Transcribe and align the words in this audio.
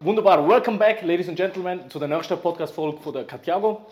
Wunderbar, 0.00 0.48
welcome 0.48 0.76
back, 0.78 1.02
Ladies 1.02 1.28
and 1.28 1.36
Gentlemen, 1.36 1.88
zu 1.88 2.00
der 2.00 2.08
nächsten 2.08 2.36
Podcast-Folge 2.38 3.00
von 3.00 3.12
der 3.12 3.24
Katiago. 3.24 3.86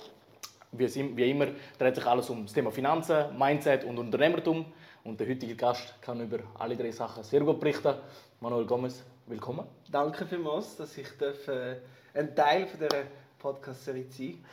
Wie, 0.73 1.17
wie 1.17 1.31
immer 1.31 1.47
dreht 1.79 1.95
sich 1.95 2.05
alles 2.05 2.29
um 2.31 2.45
das 2.45 2.53
Thema 2.53 2.73
Finanzen, 2.73 3.39
Mindset 3.39 3.85
und 3.85 3.99
Unternehmertum. 3.99 4.67
Und 5.05 5.21
der 5.21 5.29
heutige 5.29 5.55
Gast 5.55 5.95
kann 6.03 6.21
über 6.21 6.39
alle 6.59 6.77
drei 6.77 6.91
Sachen 6.91 7.23
sehr 7.23 7.41
gut 7.41 7.61
berichten. 7.61 7.95
Manuel 8.41 8.67
Gomez, 8.67 9.05
willkommen. 9.27 9.65
Danke 9.91 10.27
vielmals, 10.27 10.77
dass 10.77 10.99
ich 10.99 11.09
darf, 11.19 11.47
äh, 11.47 11.77
ein 12.15 12.35
Teil 12.35 12.67
von 12.67 12.81
dieser 12.81 13.05
Podcast-Serie 13.39 14.07
sein 14.11 14.45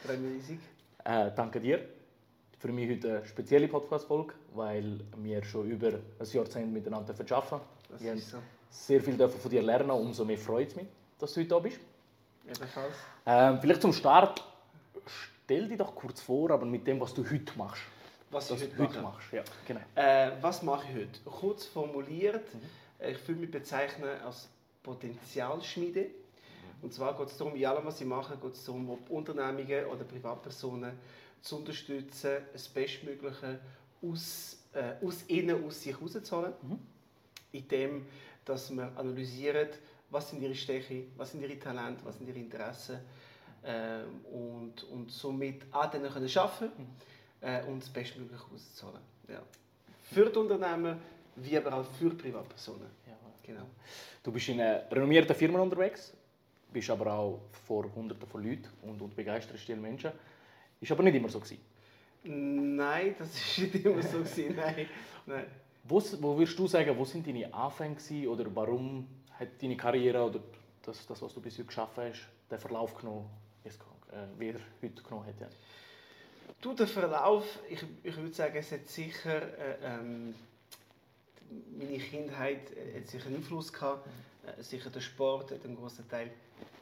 darf. 1.04 1.30
Äh, 1.30 1.32
danke 1.36 1.60
dir. 1.60 1.97
Für 2.68 2.74
mich 2.74 2.90
heute 2.90 3.20
eine 3.20 3.26
spezielle 3.26 3.70
Podcast-Folge, 3.70 4.34
weil 4.54 5.00
wir 5.20 5.42
schon 5.42 5.72
über 5.72 5.88
ein 5.88 6.28
Jahrzehnt 6.30 6.74
miteinander 6.74 7.14
arbeiten. 7.18 7.62
Das 7.90 8.02
Wir 8.02 8.14
ist 8.14 8.32
so. 8.32 8.36
haben 8.36 8.44
sehr 8.70 9.02
viel 9.02 9.16
dürfen 9.16 9.40
von 9.40 9.50
dir 9.50 9.62
lernen, 9.62 9.92
umso 9.92 10.26
mehr 10.26 10.38
freut 10.38 10.68
es 10.68 10.76
mich, 10.76 10.86
dass 11.18 11.32
du 11.32 11.40
heute 11.40 11.50
da 11.50 11.60
bist. 11.60 11.80
Ebenfalls. 12.46 12.94
Ähm, 13.26 13.60
vielleicht 13.62 13.82
zum 13.82 13.94
Start, 13.94 14.44
stell 15.46 15.70
dich 15.70 15.78
doch 15.78 15.96
kurz 15.96 16.20
vor, 16.20 16.52
aber 16.52 16.66
mit 16.66 16.86
dem, 16.86 17.00
was 17.00 17.14
du 17.14 17.24
heute 17.24 17.58
machst. 17.58 17.84
Was 18.32 18.52
ich 18.52 18.62
heute 18.62 18.78
heute 18.80 19.00
mache. 19.00 19.02
machst. 19.02 19.32
Ja, 19.32 19.44
genau. 19.66 19.80
Äh, 19.96 20.32
was 20.42 20.62
mache 20.62 20.88
ich 20.92 20.96
heute? 20.98 21.20
Kurz 21.24 21.66
formuliert, 21.68 22.50
äh, 23.00 23.12
ich 23.12 23.18
fühle 23.18 23.38
mich 23.40 23.52
bezeichnen 23.52 24.10
als 24.26 24.50
Potenzialschmiede. 24.84 26.08
Und 26.82 26.94
zwar 26.94 27.18
geht 27.18 27.30
es 27.30 27.38
darum, 27.38 27.56
in 27.56 27.66
allem, 27.66 27.86
was 27.86 28.02
ich 28.02 28.06
mache, 28.06 28.36
geht 28.36 28.54
es 28.54 28.66
darum, 28.66 28.90
ob 28.90 29.10
Unternehmungen 29.10 29.86
oder 29.86 30.04
Privatpersonen 30.04 30.92
zu 31.48 31.58
unterstützen, 31.58 32.44
das 32.52 32.68
Bestmögliche 32.68 33.60
aus, 34.02 34.58
äh, 34.74 35.06
aus 35.06 35.24
ihnen, 35.28 35.64
aus 35.66 35.82
sich 35.82 36.00
rauszuholen. 36.00 36.54
Indem, 37.52 38.06
dass 38.44 38.70
wir 38.72 38.92
analysieren, 38.96 39.70
was 40.10 40.30
sind 40.30 40.42
ihre 40.42 40.56
Stärken, 40.56 41.12
was 41.18 41.32
sind 41.32 41.42
ihre 41.42 41.58
Talente, 41.58 42.04
was 42.06 42.18
sind 42.18 42.28
ihre 42.28 42.38
Interessen 42.38 43.00
ähm, 43.64 44.26
und, 44.26 44.84
und 44.84 45.12
somit 45.12 45.64
an 45.72 45.92
denen 45.92 46.12
können 46.12 46.38
arbeiten 46.38 46.88
äh, 47.42 47.64
und 47.64 47.82
das 47.82 47.90
Bestmögliche 47.90 48.44
rauszuholen. 48.44 49.02
Ja. 49.28 49.42
Für 50.02 50.30
die 50.30 50.38
Unternehmen, 50.38 50.98
wie 51.36 51.58
aber 51.58 51.74
auch 51.74 51.86
für 51.86 52.10
Privatpersonen. 52.10 52.88
Ja. 53.06 53.14
Genau. 53.44 53.66
Du 54.22 54.32
bist 54.32 54.50
in 54.50 54.60
einer 54.60 54.92
renommierten 54.92 55.34
Firma 55.34 55.60
unterwegs, 55.60 56.14
bist 56.72 56.90
aber 56.90 57.14
auch 57.14 57.40
vor 57.66 57.86
Hunderten 57.96 58.28
von 58.28 58.44
Leuten 58.44 58.68
und, 58.82 59.02
und 59.02 59.16
begeisterst 59.16 59.64
viele 59.64 59.80
Menschen. 59.80 60.12
Ist 60.82 60.92
aber 60.92 61.04
nicht 61.04 61.16
immer 61.16 61.30
so 61.30 61.40
gewesen. 61.40 61.60
Nein, 62.24 63.16
das 63.18 63.58
war 63.58 63.66
nicht 63.66 63.86
immer 63.86 64.04
so. 64.04 64.20
Gewesen. 64.20 64.56
Nein. 64.56 64.88
Nein. 65.26 65.46
Wo, 65.84 66.02
wo 66.20 66.38
würdest 66.38 66.60
du 66.60 66.68
sagen, 66.68 66.98
wo 66.98 67.06
sind 67.06 67.26
deine 67.26 67.54
Anfänge 67.54 67.96
gewesen, 67.96 68.28
oder 68.28 68.46
warum 68.54 69.08
hat 69.40 69.62
deine 69.62 69.78
Karriere 69.78 70.24
oder 70.24 70.40
das, 70.84 71.06
das 71.06 71.22
was 71.22 71.34
du 71.34 71.42
bis 71.42 71.54
heute 71.54 71.66
geschaffen 71.66 72.04
hast, 72.06 72.28
den 72.52 72.60
Verlauf 72.60 72.96
genommen, 72.96 73.30
äh, 73.64 73.70
wie 74.38 74.50
er 74.50 74.60
heute 74.82 75.02
genommen 75.02 75.26
hat? 75.26 75.40
Ja. 75.40 75.48
Du, 76.62 76.74
der 76.74 76.88
Verlauf, 76.88 77.60
ich, 77.70 77.84
ich 78.04 78.18
würde 78.18 78.34
sagen, 78.34 78.58
es 78.58 78.72
hat 78.72 78.88
sicher, 78.88 79.42
äh, 79.58 79.78
ähm, 79.84 80.34
meine 81.78 81.98
Kindheit 82.00 82.72
äh, 82.76 83.00
hat 83.00 83.08
sicher 83.08 83.28
einen 83.28 83.38
Einfluss 83.38 83.72
gehabt. 83.72 84.08
Äh, 84.46 84.64
sicher 84.64 84.90
der 84.90 85.02
Sport 85.02 85.52
hat 85.52 85.64
einen 85.66 85.76
großen 85.76 86.08
Teil 86.10 86.32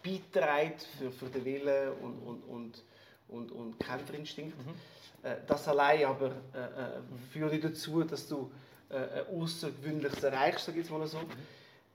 beigetragen 0.04 0.76
für, 0.98 1.12
für 1.12 1.26
den 1.26 1.44
Willen 1.46 1.92
und, 2.02 2.20
und, 2.20 2.42
und, 2.44 2.84
und, 3.28 3.52
und 3.52 3.80
Kämpferinstinkt. 3.80 4.56
Äh, 5.24 5.38
das 5.48 5.68
allein 5.68 6.06
aber 6.06 6.32
äh, 6.54 6.60
äh, 6.60 7.02
führt 7.32 7.52
nicht 7.52 7.64
dazu, 7.64 8.04
dass 8.04 8.28
du 8.28 8.52
äh, 8.90 8.96
ein 8.96 9.42
Außergewöhnliches 9.42 10.24
erreichst, 10.24 10.66
sage 10.66 10.82
ich 10.82 10.90
mal 10.90 11.08
so. 11.08 11.20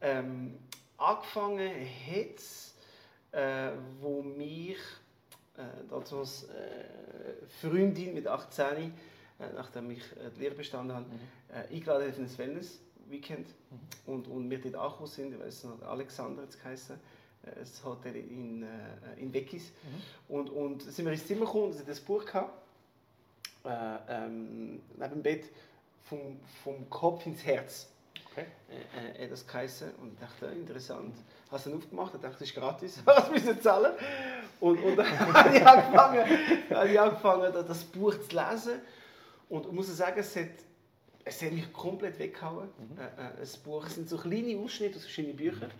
Ähm, 0.00 0.58
angefangen 0.96 1.70
hat 1.70 2.36
es, 2.36 2.74
äh, 3.32 3.70
wo 4.00 4.22
mich 4.22 4.78
äh, 5.56 5.62
damals 5.88 6.44
äh, 6.44 7.46
Freundin 7.60 8.14
mit 8.14 8.26
18, 8.26 8.66
äh, 8.66 8.92
nachdem 9.54 9.90
ich 9.90 10.02
äh, 10.12 10.30
die 10.34 10.40
Lehre 10.40 10.54
bestanden 10.54 10.96
habe, 10.96 11.06
äh, 11.48 11.74
eingeladen 11.74 12.08
hat 12.08 12.14
für 12.14 12.22
ein 12.22 12.38
Wellness-Weekend. 12.38 13.46
Und, 14.06 14.26
und 14.28 14.50
wir 14.50 14.60
dort 14.60 14.74
angekommen 14.74 15.06
sind, 15.06 15.34
ich 15.34 15.40
weiß 15.40 15.64
noch, 15.64 15.82
Alexander 15.82 16.42
hat 16.42 16.50
es 16.50 16.58
geheißen, 16.58 16.98
äh, 17.44 17.50
das 17.58 17.84
Hotel 17.84 18.16
in, 18.16 18.62
äh, 18.62 18.66
in 19.20 19.32
Weckis. 19.32 19.72
Und, 20.28 20.50
und 20.50 20.82
sind 20.82 21.04
wir 21.04 21.12
ins 21.12 21.26
Zimmer 21.26 21.46
gekommen 21.46 21.64
und 21.66 21.72
sie 21.74 21.84
das 21.84 22.00
Buch 22.00 22.24
gehabt, 22.24 22.52
äh, 23.64 23.68
ähm, 24.08 24.80
neben 24.96 25.10
dem 25.14 25.22
Bett, 25.22 25.44
vom, 26.08 26.40
vom 26.64 26.88
Kopf 26.90 27.26
ins 27.26 27.44
Herz 27.44 27.88
Okay. 28.32 28.46
äh, 29.18 29.24
äh, 29.24 29.28
das 29.28 29.44
geheißen 29.46 29.90
und 30.00 30.12
ich 30.14 30.18
dachte, 30.20 30.46
äh, 30.46 30.54
interessant. 30.54 31.14
Hast 31.50 31.66
du 31.66 31.70
dann 31.70 31.78
aufgemacht? 31.80 32.14
Ich 32.14 32.20
dachte, 32.20 32.36
das 32.38 32.48
ist 32.48 32.54
gratis, 32.54 33.00
was 33.04 33.28
müssen 33.30 33.46
wir 33.48 33.60
zahlen? 33.60 33.92
Und, 34.60 34.78
und 34.82 34.96
dann 34.96 35.18
habe 35.34 35.56
ich 35.56 35.66
angefangen, 35.66 36.24
habe 36.70 36.88
ich 36.88 37.00
angefangen, 37.00 37.52
das- 37.52 37.84
Buch 37.84 38.14
zu 38.28 38.36
lesen 38.36 38.80
und 39.48 39.66
ich 39.66 39.72
muss 39.72 39.96
sagen, 39.96 40.20
es 40.20 40.36
hat, 40.36 40.46
es 41.24 41.42
hat 41.42 41.50
mich 41.52 41.72
komplett 41.72 42.18
weggehauen. 42.20 42.68
Äh, 42.96 43.04
äh, 43.04 43.30
das 43.40 43.56
Buch 43.56 43.84
es 43.86 43.96
sind 43.96 44.08
so 44.08 44.16
kleine 44.16 44.56
Ausschnitte 44.58 44.96
aus 44.96 45.02
verschiedenen 45.02 45.36
Büchern 45.36 45.70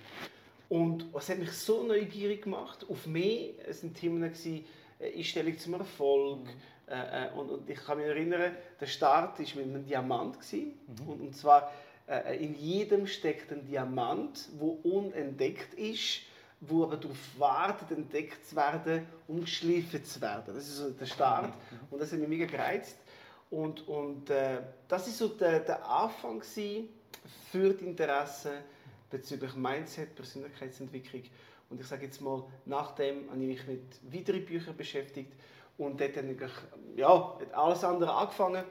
und 0.71 1.07
es 1.17 1.29
hat 1.29 1.39
mich 1.39 1.51
so 1.51 1.83
neugierig 1.83 2.43
gemacht 2.43 2.87
auf 2.89 3.05
mehr. 3.05 3.51
Es 3.67 3.81
sind 3.81 3.97
Themen 3.97 4.23
gewesen, 4.23 4.65
äh, 5.01 5.19
Einstellung 5.19 5.59
zum 5.59 5.75
Erfolg. 5.75 6.49
Äh, 6.87 7.27
äh, 7.27 7.33
und, 7.33 7.51
und 7.51 7.69
ich 7.69 7.77
kann 7.77 7.99
mich 7.99 8.07
erinnern, 8.07 8.55
der 8.81 8.87
Start 8.87 9.41
war 9.41 9.47
mit 9.57 9.65
einem 9.65 9.85
Diamant. 9.85 10.39
Gewesen. 10.39 10.79
Und, 11.07 11.21
und 11.21 11.37
zwar 11.37 11.71
in 12.41 12.57
jedem 12.57 13.07
steckt 13.07 13.53
ein 13.53 13.65
Diamant, 13.65 14.49
wo 14.59 14.81
unentdeckt 14.83 15.75
ist, 15.75 16.23
wo 16.59 16.83
aber 16.83 16.97
darauf 16.97 17.39
wartet, 17.39 17.97
entdeckt 17.97 18.45
zu 18.45 18.57
werden, 18.57 19.07
um 19.29 19.43
geschliffen 19.43 20.05
zu 20.05 20.21
werden. 20.21 20.53
Das 20.53 20.67
ist 20.67 20.77
so 20.77 20.91
der 20.91 21.07
Start. 21.07 21.53
Und 21.89 22.03
das 22.03 22.11
hat 22.11 22.19
mich 22.19 22.29
mega 22.29 22.47
gereizt. 22.47 22.97
Und, 23.49 23.87
und 23.87 24.29
äh, 24.29 24.59
das 24.89 25.07
ist 25.07 25.19
so 25.19 25.29
der, 25.29 25.61
der 25.61 25.89
Anfang 25.89 26.41
gewesen 26.41 26.89
für 27.53 27.75
die 27.75 27.85
Interessen 27.85 28.55
bezüglich 29.11 29.55
Mindset, 29.55 30.15
Persönlichkeitsentwicklung. 30.15 31.23
Und 31.69 31.81
ich 31.81 31.87
sage 31.87 32.07
jetzt 32.07 32.21
mal, 32.21 32.43
nachdem 32.67 33.31
habe 33.31 33.41
ich 33.45 33.47
mich 33.47 33.67
mit 33.67 34.15
weiteren 34.15 34.45
Büchern 34.45 34.77
beschäftigt 34.77 35.33
und 35.79 36.01
dort 36.01 36.17
dann 36.17 36.29
eigentlich, 36.29 36.53
ja, 36.97 37.39
hat 37.41 37.55
alles 37.55 37.85
andere 37.85 38.13
angefangen, 38.13 38.65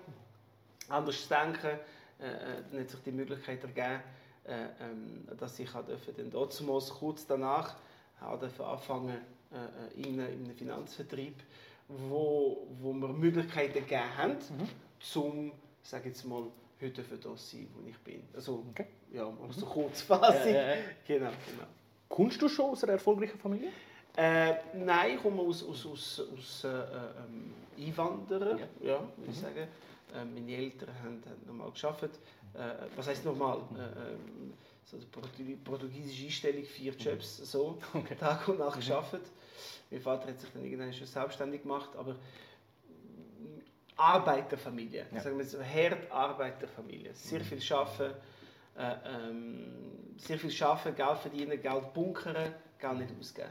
anders 0.89 1.22
zu 1.23 1.29
denken. 1.29 1.79
Äh, 2.19 2.28
äh, 2.28 2.63
dann 2.72 2.81
hat 2.81 2.89
sich 2.89 2.99
die 3.01 3.11
Möglichkeit 3.11 3.63
ergeben, 3.63 4.01
äh, 4.45 4.63
ähm, 4.81 5.25
dass 5.38 5.57
ich 5.59 5.73
auch 5.73 5.85
dürfen, 5.85 6.13
dann 6.17 6.29
damals, 6.31 6.89
kurz 6.89 7.25
danach 7.25 7.75
auch 8.19 8.41
anfangen 8.59 9.17
äh, 9.51 10.01
äh, 10.01 10.07
in, 10.07 10.19
einem- 10.19 10.33
in 10.33 10.45
einem 10.45 10.55
Finanzvertrieb, 10.55 11.35
wo, 11.88 12.67
wo 12.81 12.91
wir 12.94 13.07
Möglichkeiten 13.07 13.73
gegeben 13.75 14.17
haben, 14.17 14.35
um, 15.16 15.51
sage 15.81 16.09
jetzt 16.09 16.25
mal, 16.25 16.44
heute 16.81 17.03
für 17.03 17.16
das 17.17 17.47
zu 17.49 17.55
sein, 17.57 17.67
wo 17.73 17.88
ich 17.88 17.97
bin. 17.99 18.22
Also, 18.35 18.66
Okay. 18.72 18.88
Ja, 19.14 19.24
mal 19.25 19.52
so 19.52 19.66
kurz 19.66 20.02
fassen. 20.02 20.53
Ja, 20.53 20.62
ja, 20.62 20.68
ja. 20.75 20.81
Genau, 21.08 21.30
genau. 21.30 21.68
Kommst 22.08 22.42
du 22.42 22.50
schon 22.50 22.72
aus 22.72 22.84
einer 22.84 22.94
erfolgreichen 22.94 23.38
Familie? 23.40 23.70
Äh, 24.18 24.56
nein, 24.74 25.16
ich 25.16 25.22
komme 25.22 25.42
aus, 25.42 25.64
aus, 25.64 25.86
aus, 25.86 26.22
aus 26.34 26.64
äh, 26.64 26.68
ähm, 26.68 27.53
Einwanderer, 27.78 28.52
Ja. 28.59 28.68
ja. 28.81 29.00
würde 29.18 29.31
ich 29.31 29.38
sagen. 29.38 29.68
Äh, 30.14 30.25
meine 30.25 30.52
Eltern 30.56 30.90
haben, 31.03 31.24
haben 31.25 31.46
normal 31.46 31.72
gearbeitet. 31.72 32.20
Äh, 32.56 32.88
was 32.96 33.08
heisst 33.08 33.24
normal? 33.25 33.59
Äh, 33.75 33.81
ähm, 34.14 34.53
so 34.84 34.97
die 34.97 35.06
Portu- 35.06 35.58
portugiesische 35.64 36.26
Einstellung, 36.26 36.64
vier 36.66 36.94
Jobs, 36.96 37.38
so, 37.38 37.78
Okay. 37.94 38.16
Tag 38.20 38.47
und 38.47 38.58
Nacht 38.58 38.86
gearbeitet. 38.86 39.28
Mein 39.91 40.02
Vater 40.02 40.28
hat 40.30 40.40
sich 40.40 40.50
dann 40.52 40.64
irgendwann 40.66 40.91
schon 40.91 41.06
selbstständig 41.08 41.62
gemacht, 41.62 41.90
aber 41.96 42.16
Arbeiterfamilie, 43.96 45.06
Ja. 45.14 45.20
sagen 45.20 45.38
wir 45.38 45.46
so, 45.46 45.59
Herd 45.62 46.12
Arbeiterfamilie. 46.12 47.14
Sehr 47.14 47.41
viel 47.41 47.62
arbeiten, 47.73 48.16
äh, 48.79 48.96
ähm, 49.29 50.16
sehr 50.17 50.37
viel 50.40 50.64
arbeiten, 50.64 50.96
Geld 50.96 51.17
verdienen, 51.20 51.61
Geld 51.61 51.93
bunkern, 51.93 52.35
Geld 52.79 52.97
nicht 52.97 53.14
ausgeben. 53.20 53.49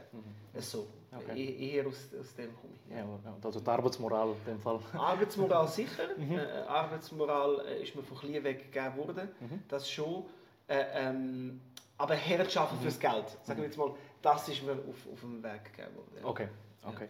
Äh, 0.53 0.61
So, 0.61 0.87
Okay. 1.11 1.35
E- 1.39 1.71
eher 1.75 1.87
aus, 1.87 2.07
aus 2.19 2.35
dem 2.35 2.55
komme 2.55 2.73
ich. 2.75 2.95
Ja, 2.95 3.03
also 3.43 3.59
die 3.59 3.67
Arbeitsmoral 3.67 4.29
in 4.29 4.45
dem 4.53 4.59
Fall. 4.61 4.79
Arbeitsmoral 4.93 5.67
sicher. 5.67 6.03
Äh, 6.19 6.67
Arbeitsmoral 6.67 7.65
äh, 7.65 7.81
ist 7.81 7.95
mir 7.95 8.03
von 8.03 8.15
klein 8.19 8.43
weg 8.43 8.71
gegeben 8.71 8.95
worden. 8.97 9.27
Das 9.67 9.89
schon. 9.89 10.25
Äh, 10.67 10.83
ähm, 10.93 11.61
aber 11.97 12.13
Herrschaft 12.13 12.79
fürs 12.81 12.99
Geld, 12.99 13.25
sagen 13.43 13.59
wir 13.59 13.65
jetzt 13.65 13.77
mal, 13.77 13.91
das 14.21 14.47
ist 14.49 14.61
mir 14.63 14.73
auf, 14.73 15.07
auf 15.11 15.19
dem 15.21 15.41
Weg 15.43 15.65
gegeben 15.75 15.95
worden. 15.95 16.11
ja. 16.21 16.25
Okay, 16.25 16.47
okay. 16.83 17.09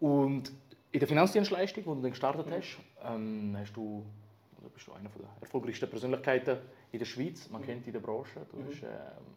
Und 0.00 0.50
in 0.92 0.98
der 1.00 1.06
Finanzdienstleistung, 1.08 1.84
wo 1.86 1.94
du 1.94 2.00
dann 2.00 2.10
gestartet 2.10 2.46
Mhm. 2.46 2.52
hast, 2.52 2.78
ähm, 3.04 3.56
hast 3.60 3.72
du, 3.76 4.04
bist 4.74 4.86
du 4.86 4.92
einer 4.92 5.08
der 5.10 5.28
erfolgreichsten 5.42 5.88
Persönlichkeiten 5.90 6.58
in 6.92 6.98
der 6.98 7.06
Schweiz. 7.06 7.46
Mhm. 7.46 7.52
Man 7.52 7.62
kennt 7.62 7.80
dich 7.80 7.88
in 7.88 7.92
der 7.94 8.00
Branche. 8.00 8.40
Du 8.52 8.58
hast 8.66 8.82
äh, 8.82 8.86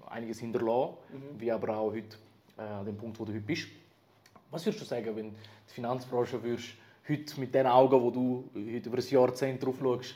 einiges 0.09 0.39
hinterlassen, 0.39 0.95
Mhm. 1.11 1.39
wie 1.39 1.51
aber 1.51 1.77
auch 1.77 1.91
heute 1.91 2.17
äh, 2.57 2.61
an 2.61 2.85
dem 2.85 2.97
Punkt, 2.97 3.19
wo 3.19 3.25
du 3.25 3.31
heute 3.33 3.41
bist. 3.41 3.67
Was 4.51 4.65
würdest 4.65 4.81
du 4.83 4.85
sagen, 4.87 5.15
wenn 5.15 5.31
die 5.31 5.73
Finanzbranche 5.73 6.41
würdest, 6.43 6.69
heute 7.09 7.39
mit 7.39 7.53
den 7.53 7.65
Augen, 7.67 8.01
wo 8.01 8.11
du 8.11 8.49
heute 8.55 8.89
über 8.89 8.97
ein 8.97 9.07
Jahrzehnt 9.07 9.63
drauf 9.63 9.75
schaust, 9.81 10.15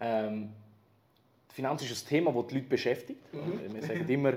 ähm, 0.00 0.50
die 1.50 1.54
Finanz 1.54 1.82
ist 1.82 2.04
ein 2.04 2.08
Thema, 2.08 2.32
das 2.32 2.46
die 2.46 2.54
Leute 2.56 2.68
beschäftigt. 2.68 3.20
Wir 3.32 3.82
sagen 3.82 4.08
immer, 4.08 4.34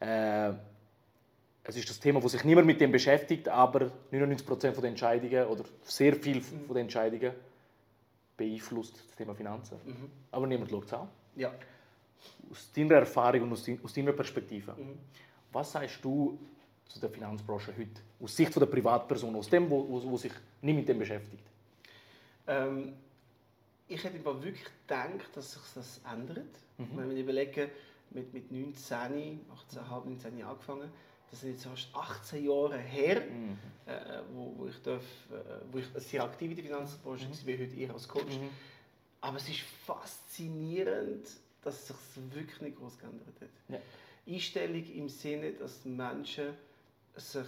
äh, 0.00 0.52
es 1.64 1.76
ist 1.76 1.88
das 1.88 1.98
Thema, 2.00 2.20
das 2.20 2.32
sich 2.32 2.44
niemand 2.44 2.66
mit 2.66 2.80
dem 2.80 2.92
beschäftigt, 2.92 3.48
aber 3.48 3.90
99% 4.12 4.72
von 4.72 4.82
den 4.82 4.90
Entscheidungen 4.92 5.46
oder 5.46 5.64
sehr 5.82 6.14
viel 6.14 6.40
von 6.42 6.68
den 6.74 6.82
Entscheidungen 6.84 7.32
beeinflusst 8.36 9.02
das 9.08 9.16
Thema 9.16 9.34
Finanzen. 9.34 9.76
Aber 10.30 10.46
niemand 10.46 10.70
schaut 10.70 10.84
es 10.84 10.92
an. 10.92 11.08
Ja. 11.38 11.52
Aus 12.50 12.70
deiner 12.72 12.96
Erfahrung 12.96 13.42
und 13.42 13.52
aus 13.52 13.64
dein- 13.64 13.78
aus 13.82 13.92
deiner 13.92 14.12
Perspektive, 14.12 14.74
was 15.52 15.72
sagst 15.72 15.98
du 16.04 16.38
zu 16.86 16.98
der 17.00 17.10
Finanzbranche 17.10 17.72
heute? 17.76 18.00
Aus 18.20 18.34
Sicht 18.36 18.52
von 18.52 18.60
der 18.60 18.66
Privatperson, 18.66 19.34
aus 19.36 19.48
dem, 19.48 19.68
wo, 19.70 19.86
wo, 19.88 20.02
wo 20.10 20.16
sich 20.16 20.32
nicht 20.62 20.74
mit 20.76 20.88
dem 20.88 20.98
beschäftigt? 20.98 21.44
Ähm, 22.46 22.94
ich 23.86 24.02
hätte 24.02 24.18
Fall 24.20 24.42
wirklich 24.42 24.64
gedacht, 24.64 25.30
dass 25.34 25.52
sich 25.52 25.62
das 25.74 26.00
ändert. 26.10 26.46
Wenn 26.96 27.10
wir 27.10 27.16
überlegen, 27.16 27.70
mit, 28.10 28.32
mit 28.32 28.50
19, 28.52 29.40
18, 29.52 29.90
halb 29.90 30.04
19 30.06 30.42
angefangen, 30.42 30.90
das 31.30 31.40
sind 31.40 31.50
jetzt 31.52 31.64
fast 31.66 31.88
18 31.94 32.44
Jahre 32.44 32.78
her, 32.78 33.20
äh, 33.86 34.22
wo, 34.32 34.54
wo, 34.56 34.66
ich 34.66 34.80
darf, 34.82 35.02
äh, 35.30 35.34
wo 35.70 35.78
ich 35.78 35.86
sehr 35.96 36.22
aktiv 36.24 36.50
in 36.50 36.56
der 36.56 36.64
Finanzbranche 36.64 37.28
war, 37.28 37.46
wie 37.46 37.58
heute 37.58 37.76
eher 37.76 37.92
als 37.92 38.08
Coach. 38.08 38.34
Aber 39.20 39.36
es 39.38 39.48
ist 39.48 39.60
faszinierend, 39.86 41.28
dass 41.62 41.80
es 41.82 41.88
sich 41.88 41.96
wirklich 42.34 42.60
nicht 42.60 42.78
groß 42.78 42.98
geändert 42.98 43.34
hat. 43.40 43.48
Ja. 43.68 43.78
Einstellung 44.32 44.84
im 44.94 45.08
Sinne, 45.08 45.52
dass 45.52 45.84
Menschen 45.84 46.54
sich 47.16 47.46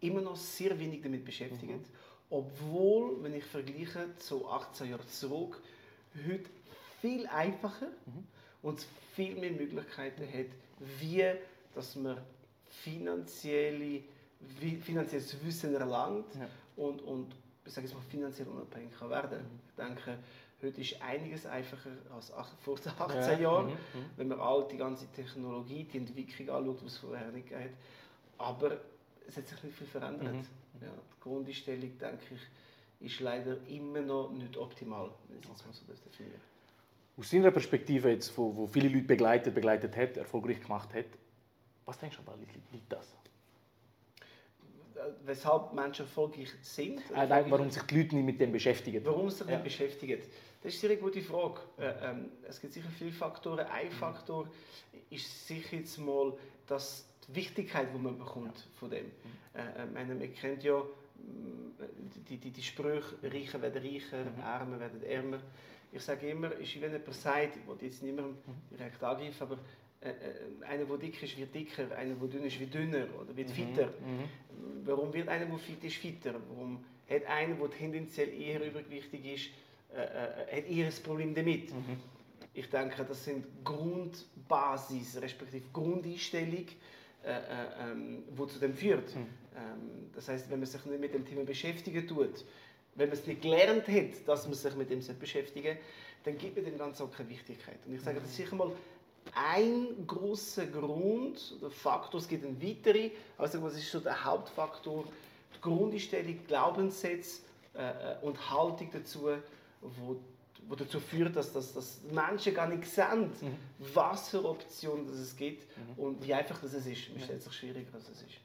immer 0.00 0.20
noch 0.20 0.36
sehr 0.36 0.78
wenig 0.78 1.02
damit 1.02 1.24
beschäftigen. 1.24 1.84
Obwohl, 2.30 3.22
wenn 3.22 3.34
ich 3.34 3.44
vergleiche 3.44 4.14
zu 4.18 4.48
18 4.48 4.90
Jahren 4.90 5.08
zurück, 5.08 5.60
heute 6.26 6.48
viel 7.00 7.26
einfacher 7.26 7.88
und 8.62 8.84
viel 9.14 9.34
mehr 9.36 9.52
Möglichkeiten 9.52 10.26
hat, 10.26 10.46
wie 11.00 11.24
dass 11.74 11.96
man 11.96 12.18
finanzielle, 12.68 14.02
finanzielles 14.82 15.36
Wissen 15.44 15.74
erlangt 15.74 16.26
Ja. 16.34 16.48
und, 16.76 17.02
und 17.02 17.34
ich 17.66 17.72
sage 17.72 17.86
jetzt 17.86 17.94
mal, 17.94 18.02
finanziell 18.02 18.48
unabhängig 18.48 18.92
kann 18.98 19.10
werden. 19.10 19.40
Ich 19.68 19.74
denke, 19.74 20.18
heute 20.62 20.80
ist 20.80 21.00
einiges 21.00 21.46
einfacher 21.46 21.90
als 22.14 22.30
vor 22.60 22.74
18 22.74 23.20
Ja, 23.20 23.38
Jahren, 23.38 23.66
mhm, 23.66 23.72
mhm. 23.72 24.10
wenn 24.16 24.28
man 24.28 24.40
all 24.40 24.68
die 24.68 24.76
ganze 24.76 25.06
Technologie, 25.12 25.84
die 25.84 25.98
Entwicklung 25.98 26.50
anschaut, 26.50 26.80
die 26.82 26.86
es 26.86 26.98
vorher 26.98 27.30
nicht 27.30 27.50
hat. 27.50 27.70
Aber 28.38 28.78
es 29.26 29.36
hat 29.36 29.46
sich 29.46 29.62
nicht 29.62 29.76
viel 29.76 29.86
verändert. 29.86 30.34
Mhm. 30.34 30.46
Ja, 30.80 30.88
die 30.88 31.20
Grundeinstellung, 31.20 31.98
denke 31.98 32.34
ich, 32.34 33.12
ist 33.12 33.20
leider 33.20 33.56
immer 33.68 34.00
noch 34.00 34.30
nicht 34.30 34.56
optimal, 34.56 35.10
wenn 35.28 35.38
ich 35.38 35.44
es 35.44 35.50
jetzt 35.50 35.66
mal 35.66 35.72
so 35.72 36.04
definiere. 36.04 36.40
Aus 37.16 37.30
deiner 37.30 37.50
Perspektive, 37.52 38.10
jetzt, 38.10 38.36
wo, 38.36 38.54
wo 38.56 38.66
viele 38.66 38.88
Leute 38.88 39.06
begleitet, 39.06 39.54
begleitet 39.54 39.96
hat, 39.96 40.16
erfolgreich 40.16 40.60
gemacht 40.60 40.92
hat, 40.92 41.06
was 41.84 41.98
denkst 41.98 42.18
du, 42.24 42.32
liegt 42.72 42.92
das? 42.92 43.14
Äh, 45.04 45.26
Weshalb 45.26 45.72
Menschen 45.72 46.02
erfolgreich 46.06 46.52
sind? 46.62 47.00
Äh, 47.14 47.26
nein, 47.26 47.46
warum 47.48 47.70
sich 47.70 47.82
die 47.82 47.96
Leute 48.02 48.14
nicht 48.16 48.24
mit 48.24 48.40
dem 48.40 48.52
beschäftigen? 48.52 49.04
Warum 49.04 49.30
sie 49.30 49.38
sich 49.38 49.46
Ja. 49.46 49.52
nicht 49.54 49.64
beschäftigen? 49.64 50.20
Das 50.62 50.74
ist 50.74 50.82
eine 50.84 50.94
sehr 50.94 51.02
gute 51.02 51.20
Frage. 51.20 51.60
Äh, 51.78 52.10
ähm, 52.10 52.30
es 52.48 52.60
gibt 52.60 52.72
sicher 52.72 52.88
viele 52.96 53.12
Faktoren. 53.12 53.66
Ein 53.66 53.90
Faktor 53.90 54.48
ist 55.10 55.46
sicher 55.46 55.76
jetzt 55.76 55.98
mal 55.98 56.32
dass 56.66 57.06
die 57.28 57.34
Wichtigkeit, 57.36 57.88
die 57.94 57.98
man 57.98 58.18
bekommt 58.18 58.66
von 58.78 58.90
dem. 58.90 59.06
Äh, 59.54 59.82
äh, 59.82 59.86
meine, 59.92 60.14
man 60.14 60.32
kennt 60.34 60.64
ja 60.64 60.78
mm, 60.78 61.82
die, 62.28 62.38
die, 62.38 62.50
die 62.50 62.62
Sprüche, 62.62 63.16
Reiche 63.22 63.60
werden 63.60 63.82
reicher, 63.82 64.24
Arme 64.42 64.80
werden 64.80 65.02
ärmer. 65.02 65.40
Ich 65.92 66.02
sage 66.02 66.28
immer, 66.28 66.50
es 66.52 66.60
ist 66.74 66.80
wenn 66.80 66.92
jemand 66.92 67.14
sagt, 67.14 67.56
ich 67.56 67.66
will 67.68 67.76
jetzt 67.80 68.02
niemandem 68.02 68.36
direkt 68.70 69.02
angreifen, 69.02 69.42
aber 69.42 69.58
äh, 70.04 70.10
äh, 70.10 70.64
einer, 70.66 70.84
der 70.84 70.96
dick 70.98 71.22
ist, 71.22 71.38
wird 71.38 71.54
dicker, 71.54 71.90
einer, 71.96 72.14
der 72.14 72.28
dünn 72.28 72.44
ist, 72.44 72.60
wird 72.60 72.74
dünner 72.74 73.06
oder 73.20 73.34
wird 73.34 73.50
fitter. 73.50 73.88
Warum 74.84 75.12
wird 75.14 75.28
einer, 75.28 75.46
der 75.46 75.58
fit 75.58 75.82
ist, 75.82 75.96
fitter? 75.96 76.34
Warum 76.50 76.84
hat 77.08 77.24
einer, 77.24 77.54
der 77.54 77.70
tendenziell 77.70 78.28
eher 78.28 78.66
übergewichtig 78.66 79.24
ist, 79.24 79.50
äh, 79.94 80.02
äh, 80.02 80.58
hat 80.58 80.68
eher 80.68 80.86
ein 80.86 81.02
Problem 81.02 81.34
damit? 81.34 81.72
Ich 82.52 82.68
denke, 82.68 83.04
das 83.04 83.24
sind 83.24 83.46
Grundbasis, 83.64 85.20
respektive 85.20 85.64
Grundeinstellung, 85.72 86.66
äh, 87.24 87.30
äh, 87.30 87.90
ähm, 87.90 88.24
wo 88.36 88.44
zu 88.44 88.58
dem 88.58 88.74
führt. 88.74 89.10
Ähm, 89.16 90.10
das 90.14 90.28
heißt, 90.28 90.50
wenn 90.50 90.58
man 90.60 90.66
sich 90.66 90.84
nicht 90.84 91.00
mit 91.00 91.14
dem 91.14 91.24
Thema 91.24 91.44
beschäftigen 91.44 92.06
tut, 92.06 92.44
wenn 92.94 93.08
man 93.08 93.16
es 93.16 93.26
nicht 93.26 93.40
gelernt 93.40 93.88
hat, 93.88 94.28
dass 94.28 94.44
man 94.44 94.54
sich 94.54 94.76
mit 94.76 94.90
dem 94.90 95.00
sollte 95.00 95.20
beschäftigen 95.20 95.78
dann 96.24 96.38
gibt 96.38 96.56
man 96.56 96.64
dem 96.64 96.78
Ganzen 96.78 97.02
auch 97.02 97.12
keine 97.12 97.28
Wichtigkeit. 97.28 97.78
Und 97.86 97.94
ich 97.94 98.00
sage, 98.00 98.18
das 98.18 98.28
ist 98.28 98.36
sicher 98.36 98.56
mal 98.56 98.72
ein 99.34 100.06
großer 100.06 100.66
Grund 100.66 101.56
oder 101.60 101.70
Faktor, 101.70 102.20
es 102.20 102.28
gibt 102.28 102.44
einen 102.44 102.60
weiteren, 102.62 103.10
sage, 103.38 103.62
was 103.62 103.76
ist 103.76 103.90
so 103.90 104.00
der 104.00 104.24
Hauptfaktor, 104.24 105.04
die 105.54 105.60
Grundeinstellung, 105.60 106.38
Glaubenssätze 106.46 107.42
äh, 107.74 107.82
äh, 107.88 108.16
und 108.22 108.50
Haltung 108.50 108.88
dazu, 108.92 109.28
wo, 109.80 110.16
wo 110.68 110.74
dazu 110.74 111.00
führt, 111.00 111.34
dass, 111.36 111.52
dass, 111.52 111.72
dass 111.72 112.00
Menschen 112.10 112.54
gar 112.54 112.68
nicht 112.68 112.86
sehen, 112.86 113.30
was 113.78 114.28
für 114.28 114.44
Optionen 114.44 115.06
das 115.06 115.16
es 115.16 115.36
gibt 115.36 115.66
und 115.96 116.24
wie 116.24 116.32
einfach 116.32 116.60
das 116.60 116.74
es 116.74 116.86
ist. 116.86 117.10
Man 117.10 117.22
stellt 117.22 117.42
sich 117.42 117.52
schwieriger, 117.52 117.94
als 117.94 118.08
es 118.08 118.22
ist. 118.22 118.38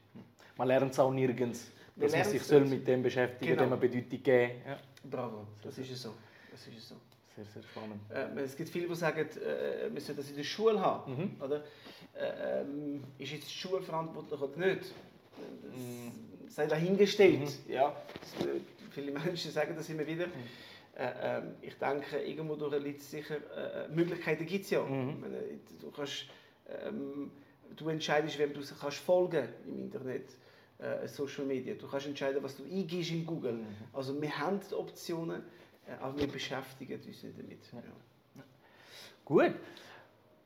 Man 0.58 0.68
lernt 0.68 0.92
es 0.92 1.00
auch 1.00 1.12
nirgends, 1.12 1.68
dass 1.96 2.12
man 2.12 2.22
lernen 2.22 2.32
sich 2.32 2.44
soll 2.44 2.66
mit 2.66 2.88
dem 2.88 3.04
beschäftigen 3.04 3.52
Genau. 3.52 3.64
dem 3.64 3.74
eine 3.74 3.82
Bedeutung 3.82 4.24
geben. 4.24 4.62
Ja. 4.66 4.80
Bravo, 5.10 5.48
das 5.64 5.78
ist 5.78 5.92
es 5.92 6.02
so. 6.02 6.14
Das 6.52 6.68
ist 6.68 6.78
es 6.78 6.90
so. 6.90 6.96
Sehr, 7.40 7.46
sehr 7.46 7.64
spannend. 7.64 8.02
Äh, 8.10 8.42
es 8.42 8.58
gibt 8.58 8.70
viele, 8.70 8.88
die 8.88 8.96
sagen, 8.96 9.20
äh, 9.20 9.94
wir 9.94 10.02
sollten 10.02 10.20
das 10.20 10.30
in 10.30 10.36
der 10.36 10.44
Schule 10.44 10.80
haben. 10.82 11.38
Oder? 11.42 11.64
Äh, 12.14 12.62
ähm, 12.62 13.04
ist 13.18 13.32
jetzt 13.32 13.50
die 13.50 13.54
Schule 13.54 13.82
verantwortlich 13.82 14.42
oder 14.42 14.58
nicht? 14.58 14.94
Das 16.46 16.56
sei 16.56 16.68
dahingestellt. 16.68 17.50
Ja, 17.70 17.96
das, 18.20 18.46
äh, 18.46 18.60
viele 18.92 19.12
Menschen 19.26 19.52
sagen 19.52 19.74
das 19.74 19.90
immer 19.90 20.06
wieder. 20.06 20.26
Äh, 20.26 21.12
ähm, 21.22 21.56
ich 21.62 21.76
denke, 21.76 22.20
irgendwo 22.20 22.58
durch 22.58 22.84
liegt 22.84 23.02
sicher, 23.04 23.38
äh, 23.56 23.88
Möglichkeiten 23.88 24.46
gibt 24.46 24.66
es 24.66 24.72
ja. 24.72 24.84
Ich 24.84 24.90
meine, 24.90 25.42
du, 25.80 25.92
kannst, 25.92 26.26
ähm, 26.68 27.32
du 27.74 27.88
entscheidest, 27.88 28.38
wem 28.38 28.54
du 28.54 28.60
kannst 28.82 28.98
folgen 28.98 29.48
im 29.66 29.80
Internet. 29.80 30.28
Äh, 30.78 31.08
Social 31.08 31.46
Media. 31.46 31.74
Du 31.76 31.88
kannst 31.88 32.08
entscheiden, 32.08 32.42
was 32.44 32.56
du 32.56 32.64
eingibst 32.64 33.12
in 33.12 33.26
Google. 33.26 33.60
Also 33.94 34.22
wir 34.22 34.38
haben 34.38 34.60
die 34.62 34.74
Optionen, 34.74 35.42
äh, 35.42 35.59
aber 36.02 36.18
wir 36.18 36.28
beschäftigen 36.28 36.94
uns 36.94 37.06
nicht 37.06 37.38
damit. 37.38 37.60
Ja. 38.36 38.44
Gut. 39.26 39.54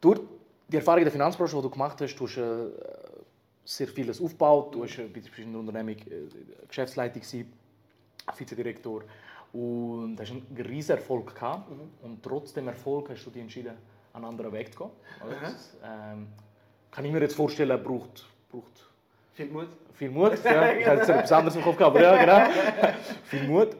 Durch 0.01 0.22
die 0.67 0.75
Erfahrung 0.77 1.00
in 1.00 1.06
der 1.06 1.12
Finanzbranche, 1.12 1.56
die 1.56 1.62
du 1.62 1.70
gemacht 1.70 2.01
hast, 2.01 2.15
du 2.15 2.27
hast 2.27 2.38
äh, 2.38 2.70
sehr 3.63 3.88
vieles 3.88 4.22
aufgebaut. 4.22 4.75
Du 4.75 4.84
hast 4.84 4.98
äh, 4.98 5.06
in 5.06 5.51
der 5.51 5.60
Unternehmung 5.60 5.96
äh, 5.96 6.67
Geschäftsleitung, 6.67 7.22
gewesen, 7.22 7.53
Vizedirektor 8.36 9.03
und 9.53 10.17
hast 10.20 10.32
einen 10.32 10.65
riesen 10.67 10.98
Erfolg 10.98 11.34
gehabt. 11.34 11.70
Und 12.01 12.24
trotz 12.24 12.53
dem 12.53 12.67
Erfolg 12.67 13.10
hast 13.10 13.24
du 13.25 13.29
dich 13.29 13.41
entschieden, 13.41 13.77
einen 14.13 14.25
anderen 14.25 14.51
Weg 14.51 14.74
zu 14.74 14.79
gehen. 14.79 14.89
Aha. 15.22 15.27
Das, 15.41 15.77
ähm, 15.84 16.27
kann 16.91 17.06
ich 17.06 17.12
mir 17.12 17.22
jetzt 17.22 17.36
vorstellen, 17.36 17.82
braucht, 17.84 18.25
braucht 18.51 18.89
Viel 19.34 19.48
Mut. 19.48 19.67
viel 19.94 20.12
Mut. 20.12 20.44
Ja, 20.44 20.72
ich 20.77 20.86
hatte 20.86 21.00
jetzt 21.00 21.10
etwas 21.10 21.32
anderes 21.32 21.56
im 21.56 21.63
Kopf 21.63 21.77
gehabt, 21.77 21.96
aber 21.96 22.03
ja, 22.03 22.50
genau. 22.51 22.94
viel 23.24 23.48
Mut. 23.48 23.75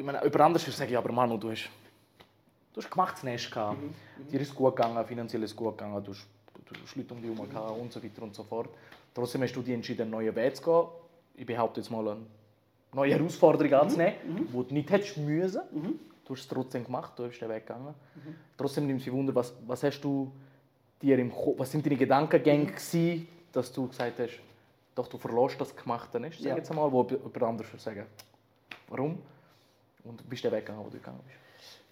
Ich 0.00 0.06
meine, 0.06 0.24
über 0.24 0.40
anderes 0.46 0.66
würde 0.66 0.90
ich 0.90 0.96
aber 0.96 1.12
Manu, 1.12 1.36
du 1.36 1.50
hast, 1.50 1.68
du 2.72 2.80
hast 2.80 2.90
gemachtes 2.90 3.22
Nest 3.22 3.50
gehabt. 3.52 3.76
Dir 4.32 4.40
ist 4.40 4.48
es 4.48 4.54
gut 4.54 4.74
gegangen, 4.74 5.04
finanziell 5.04 5.42
ist 5.42 5.54
gut 5.54 5.76
gegangen, 5.76 6.02
du 6.02 6.12
hast, 6.12 6.26
du 6.64 6.74
hast 6.82 6.96
Leute 6.96 7.12
um 7.12 7.20
dich 7.20 7.30
herum 7.30 7.50
gehabt 7.50 7.78
und 7.78 7.92
so 7.92 8.02
weiter 8.02 8.22
und 8.22 8.34
so 8.34 8.42
fort. 8.42 8.70
Trotzdem 9.12 9.42
hast 9.42 9.52
du 9.52 9.60
dich 9.60 9.74
entschieden, 9.74 10.00
einen 10.02 10.12
neuen 10.12 10.34
Weg 10.34 10.56
zu 10.56 10.62
gehen. 10.62 10.88
Ich 11.34 11.44
behaupte 11.44 11.80
jetzt 11.82 11.90
mal, 11.90 12.08
eine 12.08 12.20
neue 12.94 13.12
Herausforderung 13.12 13.74
anzunehmen, 13.74 14.14
die 14.48 14.52
du 14.68 14.72
nicht 14.72 14.90
hättest 14.90 15.18
müssen. 15.18 15.60
Du 16.24 16.32
hast 16.34 16.40
es 16.40 16.48
trotzdem 16.48 16.82
gemacht, 16.82 17.12
du 17.16 17.26
bist 17.28 17.38
den 17.42 17.50
Weg 17.50 17.66
gegangen. 17.66 17.94
Trotzdem 18.56 18.86
nimmt 18.86 19.00
mich 19.04 19.12
Wunder, 19.12 19.34
was, 19.34 19.52
was 19.66 19.82
hast 19.82 20.00
du 20.00 20.32
dir 21.02 21.18
im 21.18 21.30
Ko- 21.30 21.56
was 21.58 21.70
sind 21.70 21.84
deine 21.84 21.96
Gedankengänge 21.96 22.66
gewesen, 22.68 23.28
dass 23.52 23.70
du 23.70 23.86
gesagt 23.86 24.18
hast, 24.18 24.40
doch 24.94 25.08
du 25.08 25.18
verlässt 25.18 25.60
das 25.60 25.76
Gemachte 25.76 26.18
nicht, 26.18 26.38
sag 26.40 26.46
Ja. 26.48 26.56
jetzt 26.56 26.70
einmal, 26.70 26.90
wo 26.90 27.02
jemand 27.02 27.42
anderes 27.42 27.70
würde 27.70 27.82
sagen, 27.82 28.06
warum? 28.88 29.18
Und 30.04 30.28
bist 30.28 30.44
den 30.44 30.52
Weg 30.52 30.66
gegangen, 30.66 30.84
wo 30.84 30.90
du 30.90 30.98
gegangen 30.98 31.20
bist. 31.26 31.38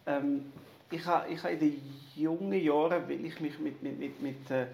Ähm, 0.07 0.53
ich 0.91 1.05
habe 1.05 1.31
ich 1.31 1.43
ha 1.43 1.49
in 1.49 1.59
den 1.59 1.83
jungen 2.17 2.61
Jahren, 2.61 3.09
weil 3.09 3.25
ich 3.25 3.41
mich 3.41 3.59
mit, 3.59 3.83
mit, 3.83 3.99
mit, 3.99 4.23
mit 4.23 4.51
äh, 4.51 4.67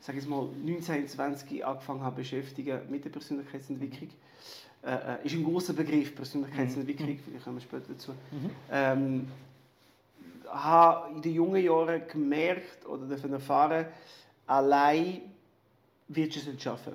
sag 0.00 0.16
ich 0.16 0.26
mal, 0.26 0.48
19, 0.64 1.06
20 1.06 1.64
angefangen 1.64 2.02
habe 2.02 2.16
beschäftigen 2.16 2.80
mit 2.88 3.04
der 3.04 3.10
Persönlichkeitsentwicklung, 3.10 4.10
äh, 4.82 4.94
äh, 4.94 5.26
ist 5.26 5.34
ein 5.34 5.44
großer 5.44 5.74
Begriff, 5.74 6.14
Persönlichkeitsentwicklung, 6.14 7.18
vielleicht 7.24 7.44
kommen 7.44 7.56
wir 7.56 7.62
später 7.62 7.92
dazu. 7.92 8.12
Ähm, 8.70 9.28
habe 10.48 11.14
in 11.14 11.22
den 11.22 11.34
jungen 11.34 11.62
Jahren 11.62 12.02
gemerkt 12.08 12.86
oder 12.86 13.06
davon 13.06 13.32
erfahren, 13.32 13.86
allein 14.46 15.20
wirst 16.08 16.36
du 16.36 16.40
es 16.40 16.46
nicht 16.46 16.62
schaffen. 16.62 16.94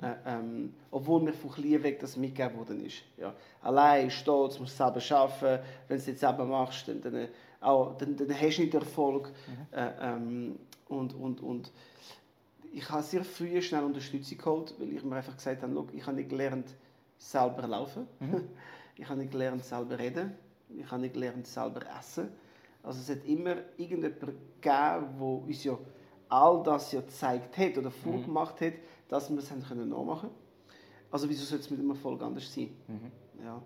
Äh, 0.00 0.14
ähm, 0.24 0.74
obwohl 0.90 1.20
mir 1.20 1.34
von 1.34 1.50
klein 1.50 1.82
weg 1.82 2.00
das 2.00 2.16
mitgegeben 2.16 2.56
worden 2.56 2.84
ist. 2.86 3.02
Ja. 3.18 3.34
Allein, 3.60 4.10
stolz, 4.10 4.58
musst 4.58 4.76
selber 4.76 5.00
arbeiten. 5.10 5.62
Wenn 5.88 5.96
du 5.96 6.00
es 6.00 6.06
jetzt 6.06 6.20
selber 6.20 6.46
machst, 6.46 6.88
dann, 6.88 7.02
dann, 7.02 7.28
auch, 7.60 7.96
dann, 7.98 8.16
dann 8.16 8.40
hast 8.40 8.56
du 8.56 8.62
nicht 8.62 8.74
Erfolg. 8.74 9.30
Mhm. 9.46 9.78
Äh, 9.78 9.90
ähm, 10.00 10.58
und, 10.88 11.14
und, 11.14 11.40
und 11.42 11.70
ich 12.72 12.88
habe 12.88 13.02
sehr 13.02 13.24
früh 13.24 13.60
schnell 13.60 13.84
Unterstützung 13.84 14.38
geholt, 14.38 14.74
weil 14.78 14.92
ich 14.92 15.04
mir 15.04 15.16
einfach 15.16 15.36
gesagt 15.36 15.62
habe, 15.62 15.84
ich 15.92 16.06
habe 16.06 16.16
nicht 16.16 16.30
gelernt, 16.30 16.74
selber 17.18 17.66
laufen. 17.66 18.06
Mhm. 18.20 18.48
Ich 18.96 19.08
habe 19.08 19.18
nicht 19.18 19.32
gelernt, 19.32 19.64
selber 19.64 19.98
reden. 19.98 20.34
Ich 20.68 20.88
habe 20.88 21.00
nicht 21.00 21.14
gelernt, 21.14 21.48
selber 21.48 21.80
essen. 21.98 22.28
Also 22.80 23.00
es 23.00 23.10
hat 23.10 23.26
immer 23.26 23.56
irgendjemand 23.76 24.20
gegeben, 24.20 24.38
der 24.60 25.26
uns 25.26 25.64
ja 25.64 25.76
all 26.28 26.62
das 26.62 26.92
ja 26.92 27.00
gezeigt 27.00 27.58
hat 27.58 27.76
oder 27.76 27.90
mhm. 27.90 27.94
vorgemacht 27.94 28.60
hat, 28.60 28.74
dass 29.08 29.30
wir 29.30 29.38
es 29.38 29.50
haben 29.50 29.62
können 29.62 29.88
nachmachen 29.88 30.30
Also 31.10 31.28
wieso 31.28 31.44
soll 31.44 31.58
es 31.58 31.70
mit 31.70 31.80
dem 31.80 31.90
Erfolg 31.90 32.22
anders 32.22 32.52
sein? 32.52 32.70
Mhm. 32.88 33.44
Ja. 33.44 33.62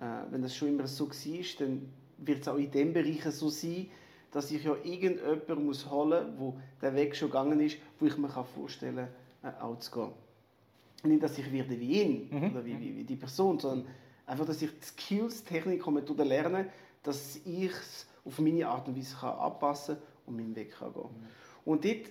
Äh, 0.00 0.32
wenn 0.32 0.42
das 0.42 0.54
schon 0.54 0.68
immer 0.68 0.86
so 0.86 1.08
war, 1.08 1.44
dann 1.58 1.88
wird 2.18 2.40
es 2.42 2.48
auch 2.48 2.56
in 2.56 2.70
dem 2.70 2.92
Bereich 2.92 3.22
so 3.24 3.48
sein, 3.48 3.88
dass 4.30 4.50
ich 4.50 4.62
ja 4.64 4.74
irgendjemanden 4.82 5.66
muss 5.66 5.90
holen 5.90 6.36
muss, 6.36 6.38
wo 6.38 6.60
der 6.82 6.94
Weg 6.94 7.16
schon 7.16 7.28
gegangen 7.28 7.60
ist, 7.60 7.78
wo 7.98 8.06
ich 8.06 8.16
mir 8.16 8.28
vorstellen 8.28 9.08
kann, 9.42 9.54
äh, 9.54 9.62
auch 9.62 9.78
zu 9.78 9.90
gehen. 9.90 10.12
Nicht, 11.04 11.22
dass 11.22 11.38
ich 11.38 11.50
werde 11.52 11.78
wie 11.78 12.02
ihn 12.02 12.28
mhm. 12.30 12.50
oder 12.50 12.64
wie, 12.64 12.78
wie, 12.78 12.96
wie, 12.96 13.04
die 13.04 13.16
Person, 13.16 13.58
sondern 13.58 13.86
einfach, 14.26 14.46
dass 14.46 14.60
ich 14.60 14.70
die 14.70 14.84
Skills, 14.84 15.44
Technik 15.44 15.86
und 15.86 15.94
Methoden 15.94 16.26
lerne, 16.26 16.70
dass 17.02 17.36
ich 17.44 17.70
es 17.70 18.06
auf 18.24 18.38
meine 18.40 18.66
Art 18.66 18.88
und 18.88 18.96
Weise 18.96 19.16
kann 19.16 19.38
anpassen 19.38 19.96
und 20.26 20.36
meinen 20.36 20.54
Weg 20.56 20.72
kann 20.72 20.92
gehen 20.92 21.02
mhm. 21.02 21.26
Und 21.64 21.84
dort, 21.84 22.10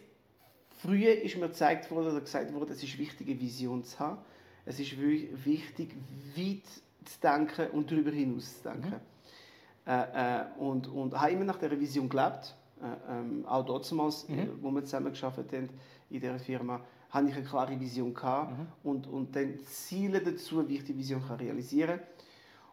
früher 0.78 1.22
ist 1.22 1.36
mir 1.36 1.48
gezeigt 1.48 1.90
worden 1.92 2.12
oder 2.12 2.22
gesagt 2.22 2.54
worden, 2.54 2.72
es 2.72 2.84
ist 2.84 2.98
wichtig, 2.98 3.28
eine 3.28 3.40
Vision 3.40 3.84
zu 3.84 4.00
haben. 4.00 4.20
Es 4.66 4.80
ist 4.80 4.98
wichtig, 5.00 5.96
weit 6.36 6.66
zu 7.06 7.20
denken 7.22 7.70
und 7.72 7.90
darüber 7.92 8.12
hinaus 8.12 8.58
zu 8.58 8.70
denken. 8.70 8.90
Mhm. 8.90 9.92
Äh, 9.92 10.40
äh, 10.40 10.46
und, 10.60 10.88
und 10.88 11.20
habe 11.20 11.32
immer 11.32 11.46
nach 11.46 11.58
dieser 11.58 11.80
Vision 11.80 12.10
gelebt. 12.10 12.56
Äh, 12.82 13.12
ähm, 13.12 13.46
auch 13.46 13.66
damals, 13.66 14.28
mhm. 14.28 14.60
wo 14.62 14.70
wir 14.72 14.84
zusammen 14.84 15.14
gearbeitet 15.14 15.54
haben 15.54 15.70
in 16.10 16.20
dieser 16.20 16.40
Firma, 16.40 16.82
hatte 17.10 17.30
ich 17.30 17.36
eine 17.36 17.46
klare 17.46 17.80
Vision 17.80 18.14
gehabt 18.14 18.52
mhm. 18.52 18.68
und, 18.84 19.08
und 19.08 19.36
dann 19.36 19.58
Ziele 19.60 20.20
dazu, 20.20 20.68
wie 20.68 20.76
ich 20.76 20.84
die 20.84 20.98
Vision 20.98 21.26
kann 21.26 21.38
realisieren 21.38 22.00
kann. 22.00 22.08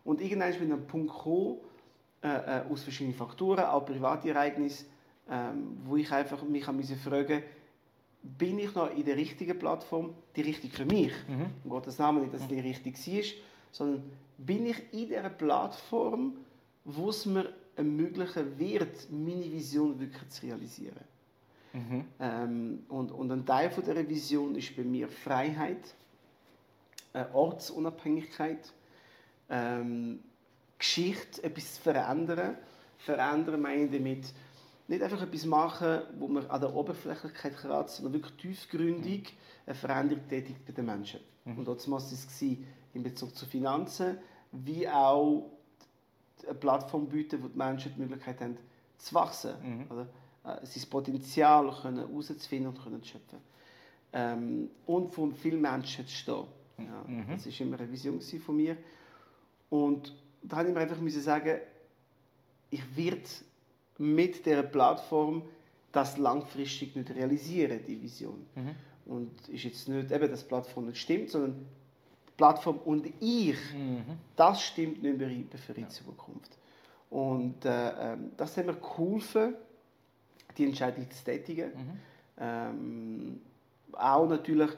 Und 0.04 0.20
irgendwann 0.20 0.50
bin 0.50 0.66
ich 0.66 0.72
an 0.72 0.78
einen 0.78 0.86
Punkt 0.86 1.12
gekommen, 1.12 1.58
äh, 2.22 2.62
aus 2.70 2.82
verschiedenen 2.82 3.16
Faktoren, 3.16 3.64
auch 3.64 3.84
private 3.84 4.30
Ereignisse, 4.30 4.86
ähm, 5.30 5.78
wo 5.84 5.96
ich 5.96 6.10
einfach 6.10 6.42
mich 6.42 6.64
fragen 6.64 6.78
musste, 6.78 7.42
bin 8.24 8.58
ich 8.58 8.74
noch 8.74 8.90
in 8.90 9.04
der 9.04 9.16
richtigen 9.16 9.58
Plattform, 9.58 10.14
die 10.34 10.40
richtig 10.40 10.72
für 10.72 10.86
mich? 10.86 11.12
Mhm. 11.28 11.46
Um 11.62 11.70
Gottes 11.70 11.98
Namen 11.98 12.22
nicht, 12.22 12.34
dass 12.34 12.42
es 12.42 12.48
die 12.48 12.58
richtig 12.58 12.96
war, 13.06 13.22
sondern 13.70 14.02
bin 14.38 14.66
ich 14.66 14.78
in 14.92 15.08
dieser 15.08 15.28
Plattform, 15.28 16.38
wo 16.84 17.10
es 17.10 17.26
mir 17.26 17.52
ermöglichen 17.76 18.58
wird, 18.58 19.10
meine 19.10 19.52
Vision 19.52 19.98
wirklich 20.00 20.28
zu 20.30 20.46
realisieren. 20.46 21.04
Mhm. 21.72 22.04
Ähm, 22.20 22.78
und, 22.88 23.12
und 23.12 23.30
ein 23.30 23.44
Teil 23.44 23.70
von 23.70 23.84
dieser 23.84 24.08
Vision 24.08 24.54
ist 24.54 24.74
bei 24.76 24.84
mir 24.84 25.08
Freiheit, 25.08 25.94
äh, 27.12 27.24
Ortsunabhängigkeit, 27.32 28.72
ähm, 29.50 30.20
Geschichte, 30.78 31.42
etwas 31.42 31.74
zu 31.74 31.82
verändern. 31.82 32.56
Verändern 32.98 33.60
meine 33.60 33.84
ich 33.84 33.90
damit, 33.90 34.32
nicht 34.86 35.02
einfach 35.02 35.22
etwas 35.22 35.46
machen, 35.46 36.02
wo 36.18 36.28
man 36.28 36.46
an 36.46 36.60
der 36.60 36.74
Oberflächlichkeit 36.74 37.56
kratzt, 37.56 37.96
sondern 37.96 38.14
wirklich 38.14 38.36
tiefgründig 38.36 39.34
eine 39.66 39.74
Veränderung 39.74 40.28
tätigt 40.28 40.64
bei 40.66 40.72
den 40.72 40.86
Menschen. 40.86 41.20
Mhm. 41.44 41.58
Und 41.58 41.68
das 41.68 41.90
war 41.90 41.98
es 41.98 42.42
in 42.42 43.02
Bezug 43.02 43.34
zu 43.34 43.46
Finanzen, 43.46 44.18
wie 44.52 44.88
auch 44.88 45.50
eine 46.44 46.54
Plattform 46.54 47.08
bieten, 47.08 47.42
wo 47.42 47.48
die 47.48 47.56
Menschen 47.56 47.92
die 47.94 48.00
Möglichkeit 48.00 48.40
haben, 48.40 48.56
zu 48.98 49.14
wachsen. 49.14 49.54
Mhm. 49.62 49.86
Oder? 49.90 50.06
Äh, 50.44 50.66
sein 50.66 50.90
Potenzial 50.90 51.64
herauszufinden 51.82 52.68
und 52.68 52.82
können 52.82 53.02
zu 53.02 53.08
schöpfen. 53.10 53.38
Ähm, 54.12 54.70
und 54.86 55.14
von 55.14 55.34
vielen 55.34 55.60
Menschen 55.60 56.06
zu 56.06 56.14
stehen. 56.14 56.44
Ja, 56.78 57.04
mhm. 57.06 57.26
Das 57.28 57.46
war 57.46 57.66
immer 57.66 57.78
eine 57.78 57.90
Vision 57.90 58.20
von 58.20 58.56
mir. 58.56 58.76
Und 59.70 60.14
da 60.42 60.58
habe 60.58 60.68
ich 60.68 60.74
mir 60.74 60.80
einfach 60.80 61.00
müssen 61.00 61.22
sagen, 61.22 61.58
ich 62.70 62.96
werde 62.96 63.22
mit 63.98 64.44
der 64.46 64.62
Plattform 64.62 65.42
das 65.92 66.18
langfristig 66.18 66.96
nicht 66.96 67.10
realisieren, 67.10 67.80
die 67.86 68.00
Vision. 68.00 68.46
Mhm. 68.54 68.74
Und 69.06 69.48
ist 69.48 69.64
jetzt 69.64 69.88
nicht 69.88 70.10
eben, 70.10 70.30
dass 70.30 70.42
die 70.42 70.48
Plattform 70.48 70.86
nicht 70.86 70.98
stimmt, 70.98 71.30
sondern 71.30 71.66
die 72.26 72.32
Plattform 72.36 72.78
und 72.78 73.06
ich, 73.20 73.56
mhm. 73.72 74.04
das 74.34 74.62
stimmt 74.62 75.02
nicht 75.02 75.18
mehr 75.18 75.30
für 75.58 75.74
die 75.74 75.82
ja. 75.82 75.88
Zukunft. 75.88 76.58
Und 77.10 77.64
äh, 77.64 78.12
ähm, 78.12 78.32
das 78.36 78.56
hat 78.56 78.66
mir 78.66 78.74
geholfen, 78.74 79.54
die 80.56 80.64
Entscheidung 80.64 81.08
zu 81.10 81.24
tätigen. 81.24 81.70
Mhm. 81.70 81.98
Ähm, 82.40 83.40
auch 83.92 84.28
natürlich, 84.28 84.70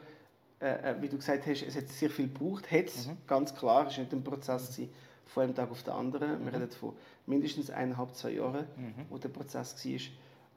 äh, 0.60 0.90
äh, 0.90 0.94
wie 1.00 1.08
du 1.08 1.16
gesagt 1.16 1.46
hast, 1.46 1.62
es 1.62 1.76
hat 1.76 1.88
sehr 1.88 2.10
viel 2.10 2.28
gebraucht, 2.28 2.70
hat 2.70 2.86
es, 2.86 3.06
mhm. 3.06 3.16
ganz 3.26 3.54
klar, 3.54 3.86
es 3.86 3.96
war 3.96 4.04
nicht 4.04 4.12
ein 4.12 4.22
Prozess 4.22 4.68
gewesen, 4.68 4.92
von 5.26 5.42
einem 5.42 5.54
Tag 5.54 5.70
auf 5.70 5.82
den 5.82 5.92
anderen. 5.92 6.40
Mhm. 6.40 6.46
Wir 6.46 6.52
reden 6.54 6.70
von 6.70 6.94
mindestens 7.26 7.70
eineinhalb, 7.70 8.14
zwei 8.14 8.30
Jahren, 8.30 8.66
mhm. 8.76 9.06
wo 9.10 9.18
der 9.18 9.28
Prozess 9.28 9.84
war. 9.84 10.00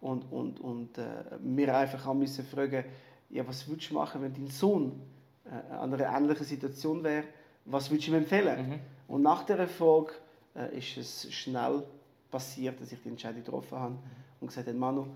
Und, 0.02 0.32
und, 0.32 0.60
und 0.62 0.98
äh, 0.98 1.08
wir 1.42 1.76
einfach 1.76 2.08
auch 2.08 2.14
müssen 2.14 2.46
fragen, 2.46 2.86
ja, 3.30 3.46
was 3.48 3.68
würdest 3.68 3.90
du 3.90 3.96
machen, 3.96 4.22
wenn 4.22 4.34
dein 4.34 4.48
Sohn 4.48 5.02
äh, 5.46 5.74
an 5.74 5.94
einer 5.94 6.16
ähnlichen 6.16 6.46
Situation 6.46 7.04
wäre? 7.04 7.26
Was 7.66 7.92
würdest 7.92 8.08
du 8.08 8.12
ihm 8.12 8.18
empfehlen? 8.18 8.70
Mhm. 8.70 8.80
Und 9.08 9.22
nach 9.24 9.44
der 9.44 9.68
Frage 9.68 10.14
äh, 10.56 10.78
ist 10.78 10.98
es 10.98 11.34
schnell 11.34 11.84
passiert, 12.32 12.80
dass 12.80 12.92
ich 12.92 13.02
die 13.02 13.10
Entscheidung 13.10 13.44
getroffen 13.44 13.78
habe 13.78 13.94
mhm. 13.94 14.00
und 14.40 14.48
gesagt 14.48 14.68
habe, 14.68 14.78
Manu, 14.78 15.08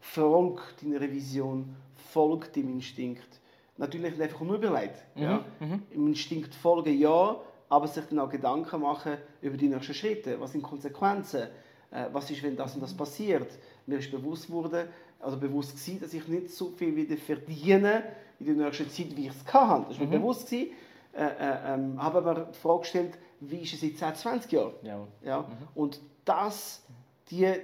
folg 0.00 0.60
deiner 0.82 1.00
Vision, 1.00 1.74
folg 1.94 2.52
deinem 2.52 2.74
Instinkt. 2.74 3.40
Natürlich 3.78 4.12
nicht 4.12 4.22
einfach 4.22 4.40
nur 4.40 4.56
überlegt. 4.56 5.04
Mhm. 5.14 5.22
Ja? 5.22 5.44
Mhm. 5.60 5.82
Im 5.90 6.08
Instinkt 6.08 6.54
folgen, 6.54 6.98
ja, 6.98 7.36
aber 7.72 7.88
sich 7.88 8.04
dann 8.04 8.18
auch 8.18 8.28
Gedanken 8.28 8.82
machen 8.82 9.16
über 9.40 9.56
die 9.56 9.66
nächsten 9.66 9.94
Schritte. 9.94 10.38
Was 10.38 10.52
sind 10.52 10.62
Konsequenzen? 10.62 11.48
Äh, 11.90 12.04
was 12.12 12.30
ist, 12.30 12.42
wenn 12.42 12.54
das 12.54 12.74
und 12.74 12.82
das 12.82 12.94
passiert? 12.94 13.50
Mir 13.86 13.98
ist 13.98 14.10
bewusst 14.10 14.50
wurde, 14.50 14.88
also 15.18 15.38
bewusst 15.38 15.70
gewesen, 15.72 16.00
dass 16.00 16.12
ich 16.12 16.28
nicht 16.28 16.50
so 16.50 16.68
viel 16.68 16.94
wieder 16.94 17.16
verdiene 17.16 18.02
in 18.38 18.58
der 18.58 18.66
nächsten 18.66 18.90
Zeit, 18.90 19.16
wie 19.16 19.28
ich 19.28 19.32
es 19.32 19.42
kann. 19.46 19.86
Das 19.88 19.98
war 19.98 20.06
mir 20.06 20.18
mhm. 20.18 20.20
bewusst 20.20 20.50
gewesen. 20.50 20.72
Äh, 21.14 21.24
äh, 21.24 21.74
ähm, 21.74 22.02
habe 22.02 22.18
aber 22.18 22.34
die 22.52 22.58
Frage 22.58 22.80
gestellt, 22.80 23.18
wie 23.40 23.62
ist 23.62 23.72
es 23.72 23.82
in 23.82 23.96
10, 23.96 24.16
20 24.16 24.52
Jahren? 24.52 24.74
Ja. 24.82 25.06
ja? 25.24 25.40
Mhm. 25.40 25.46
Und 25.74 26.00
das, 26.26 26.82
die 27.30 27.54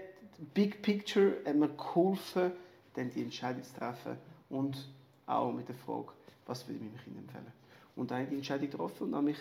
Big 0.55 0.81
Picture, 0.81 1.35
hat 1.45 1.55
mir 1.55 1.69
geholfen, 1.69 2.53
dann 2.95 3.11
die 3.11 3.25
Entscheidung 3.25 3.63
zu 3.63 3.75
treffen 3.75 4.17
und 4.49 4.89
auch 5.27 5.53
mit 5.53 5.69
der 5.69 5.75
Frage, 5.75 6.09
was 6.47 6.67
würde 6.67 6.77
ich 6.77 6.81
meinem 6.81 7.05
Kind 7.05 7.19
empfehlen. 7.19 7.53
Und 7.95 8.11
dann 8.11 8.17
habe 8.17 8.25
ich 8.25 8.31
die 8.31 8.37
Entscheidung 8.37 8.71
getroffen 8.71 9.09
und 9.09 9.15
habe 9.15 9.25
mich 9.27 9.37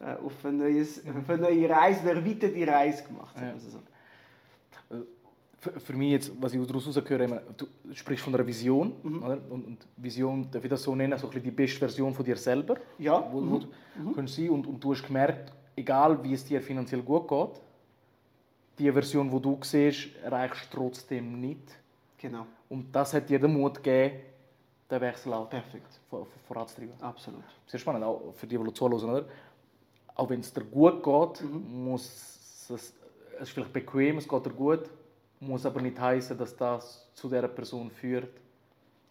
auf, 0.00 0.44
ein 0.44 0.58
neues, 0.58 1.02
auf 1.06 1.30
eine 1.30 1.42
neue 1.42 1.68
Reise, 1.68 2.00
eine 2.00 2.20
erweiterte 2.20 2.66
Reise 2.66 3.04
gemacht. 3.04 3.36
Ja. 3.40 3.50
Also 3.52 3.70
so. 3.70 3.78
Äh, 4.94 5.02
für, 5.58 5.80
für, 5.80 5.92
mich 5.94 6.10
jetzt, 6.12 6.32
was 6.40 6.52
ich 6.52 6.66
daraus 6.66 6.86
höre, 6.86 7.42
du 7.56 7.66
sprichst 7.92 8.24
von 8.24 8.34
einer 8.34 8.46
Vision, 8.46 8.92
mhm. 9.02 9.22
oder? 9.22 9.38
Und, 9.50 9.66
und, 9.66 9.86
Vision, 9.96 10.48
darf 10.50 10.62
ich 10.62 10.70
das 10.70 10.82
so 10.82 10.94
nennen, 10.94 11.18
so 11.18 11.30
ein 11.30 11.42
die 11.42 11.50
beste 11.50 11.78
Version 11.78 12.14
von 12.14 12.24
dir 12.24 12.36
selber, 12.36 12.76
ja. 12.98 13.26
wo, 13.32 13.38
wo 13.38 13.40
mhm. 13.40 13.66
du 14.14 14.20
mhm. 14.20 14.28
sein 14.28 14.50
und, 14.50 14.66
und 14.66 14.84
du 14.84 14.92
hast 14.92 15.02
gemerkt, 15.02 15.52
egal 15.74 16.22
wie 16.22 16.34
es 16.34 16.44
dir 16.44 16.60
finanziell 16.60 17.02
gut 17.02 17.28
geht, 17.28 17.60
die 18.78 18.92
Version, 18.92 19.30
die 19.30 19.40
du 19.40 19.58
siehst, 19.62 20.14
erreichst 20.22 20.72
du 20.72 20.76
trotzdem 20.76 21.40
nicht. 21.40 21.78
Genau. 22.18 22.46
Und 22.68 22.94
das 22.94 23.14
hat 23.14 23.28
dir 23.28 23.38
den 23.38 23.52
Mut 23.52 23.76
gegeben, 23.76 24.20
den 24.90 25.00
Wechsel 25.00 25.32
auch 25.32 25.48
Perfekt. 25.48 26.00
Vor, 26.08 26.26
voranzutreiben. 26.46 26.94
Absolut. 27.00 27.42
Sehr 27.66 27.80
spannend, 27.80 28.04
auch 28.04 28.32
für 28.34 28.46
die, 28.46 28.58
die 28.58 28.72
zuhören. 28.72 29.10
Oder? 29.10 29.24
Auch 30.16 30.30
wenn 30.30 30.40
es 30.40 30.52
dir 30.52 30.64
gut 30.64 31.02
geht, 31.02 31.42
mhm. 31.42 31.84
muss 31.84 32.04
es, 32.04 32.70
es 32.70 32.94
ist 33.40 33.50
vielleicht 33.50 33.72
bequem, 33.72 34.18
es 34.18 34.28
geht 34.28 34.46
dir 34.46 34.50
gut, 34.50 34.90
muss 35.40 35.66
aber 35.66 35.80
nicht 35.80 36.00
heißen, 36.00 36.36
dass 36.36 36.56
das 36.56 37.06
zu 37.14 37.28
dieser 37.28 37.48
Person 37.48 37.90
führt. 37.90 38.30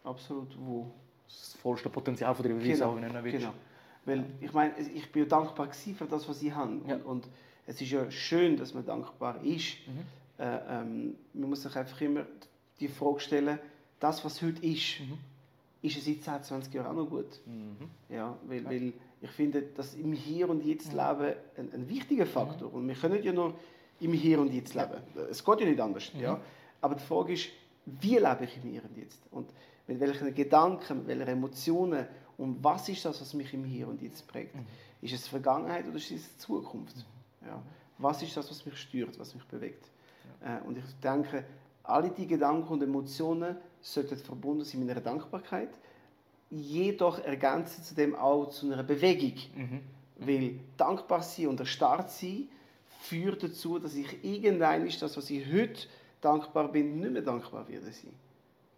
Absolut. 0.04 0.56
Wo 0.60 0.92
das 1.28 1.54
vollste 1.62 1.90
Potenzial 1.90 2.34
von 2.36 2.44
dir 2.44 2.56
genau. 2.56 2.92
auch 2.92 3.00
nicht 3.00 3.24
Genau. 3.24 3.54
Weil 4.06 4.26
ich 4.40 4.54
meine, 4.54 4.78
ich 4.80 5.12
bin 5.12 5.24
ja 5.24 5.30
dankbar 5.30 5.72
für 5.74 6.06
das, 6.06 6.28
was 6.30 6.42
ich 6.42 6.54
habe. 6.54 6.80
Ja. 6.88 6.96
Und, 6.96 7.06
und, 7.06 7.28
es 7.68 7.82
ist 7.82 7.90
ja 7.90 8.12
schön, 8.12 8.58
dass 8.58 8.76
man 8.76 8.86
dankbar 8.86 9.44
ist. 9.44 9.78
Mhm. 9.88 10.06
Äh, 10.38 10.60
ähm, 10.70 11.16
man 11.34 11.50
muss 11.50 11.64
sich 11.64 11.76
einfach 11.76 12.00
immer 12.02 12.26
die 12.80 12.88
Frage 12.88 13.20
stellen, 13.20 13.60
das, 14.00 14.24
was 14.24 14.42
heute 14.42 14.64
ist, 14.64 15.00
mhm. 15.00 15.18
Ist 15.86 15.98
es 15.98 16.08
in 16.08 16.22
10, 16.22 16.44
20 16.44 16.74
Jahren 16.74 16.88
auch 16.88 17.04
noch 17.04 17.10
gut? 17.10 17.40
Mhm. 17.46 17.90
Ja, 18.10 18.38
weil, 18.48 18.64
ja. 18.64 18.70
weil 18.70 18.94
ich 19.22 19.32
finde, 19.32 19.62
dass 19.62 19.94
im 19.96 20.14
Hier 20.14 20.50
und 20.50 20.66
Jetzt 20.66 20.92
leben 20.92 21.34
ein, 21.58 21.74
ein 21.74 21.90
wichtiger 21.90 22.26
Faktor. 22.26 22.70
Mhm. 22.70 22.76
Und 22.76 22.88
wir 22.88 22.96
können 22.96 23.24
ja 23.24 23.34
nur 23.34 23.54
im 24.00 24.14
Hier 24.14 24.40
und 24.40 24.54
Jetzt 24.54 24.74
leben. 24.74 25.02
Es 25.30 25.44
geht 25.44 25.60
ja 25.60 25.66
nicht 25.66 25.80
anders. 25.80 26.12
Ja? 26.20 26.36
Mhm. 26.36 26.42
Aber 26.82 26.96
die 26.96 27.04
Frage 27.04 27.34
ist, 27.34 27.50
wie 27.86 28.18
lebe 28.18 28.44
ich 28.44 28.58
im 28.64 28.70
Hier 28.70 28.84
und 28.84 28.98
Jetzt? 28.98 29.22
Und 29.32 29.50
mit 29.88 30.00
welchen 30.00 30.34
Gedanken, 30.34 31.00
mit 31.00 31.08
welchen 31.08 31.28
Emotionen 31.28 32.08
Und 32.38 32.64
was 32.64 32.90
ist 32.90 33.06
das, 33.06 33.22
was 33.22 33.34
mich 33.34 33.54
im 33.54 33.64
Hier 33.64 33.88
und 33.88 34.02
Jetzt 34.02 34.28
prägt? 34.28 34.56
Mhm. 34.56 34.66
Ist 35.02 35.14
es 35.14 35.28
Vergangenheit 35.28 35.88
oder 35.88 35.98
ist 35.98 36.12
es 36.12 36.38
Zukunft? 36.38 37.06
Ja. 37.46 37.62
Was 37.98 38.22
ist 38.22 38.36
das, 38.36 38.50
was 38.50 38.66
mich 38.66 38.78
stört, 38.78 39.18
was 39.20 39.34
mich 39.34 39.46
bewegt? 39.46 39.90
Äh, 40.42 40.66
und 40.68 40.78
ich 40.78 40.84
denke, 41.02 41.46
alle 41.84 42.10
die 42.10 42.28
Gedanken 42.28 42.74
und 42.74 42.82
Emotionen 42.82 43.56
sollten 43.86 44.18
verbunden 44.18 44.64
sein 44.64 44.82
mit 44.82 44.90
einer 44.90 45.02
Dankbarkeit, 45.02 45.70
jedoch 46.50 47.20
ergänzen 47.20 47.84
zu 47.84 47.94
dem 47.94 48.16
auch 48.16 48.50
zu 48.50 48.72
einer 48.72 48.84
Bewegung. 48.84 49.36
Mhm. 49.56 49.82
Weil 50.18 50.60
dankbar 50.78 51.22
sein 51.22 51.48
und 51.48 51.60
erstarrt 51.60 52.10
sein 52.10 52.48
führt 53.02 53.44
dazu, 53.44 53.78
dass 53.78 53.96
ich 53.96 54.24
irgendein 54.24 54.88
ist 54.88 55.02
das, 55.02 55.16
was 55.18 55.30
ich 55.30 55.46
heute 55.52 55.88
dankbar 56.22 56.72
bin, 56.72 57.00
nicht 57.00 57.12
mehr 57.12 57.22
dankbar 57.22 57.68
werde 57.68 57.92
sein. 57.92 58.14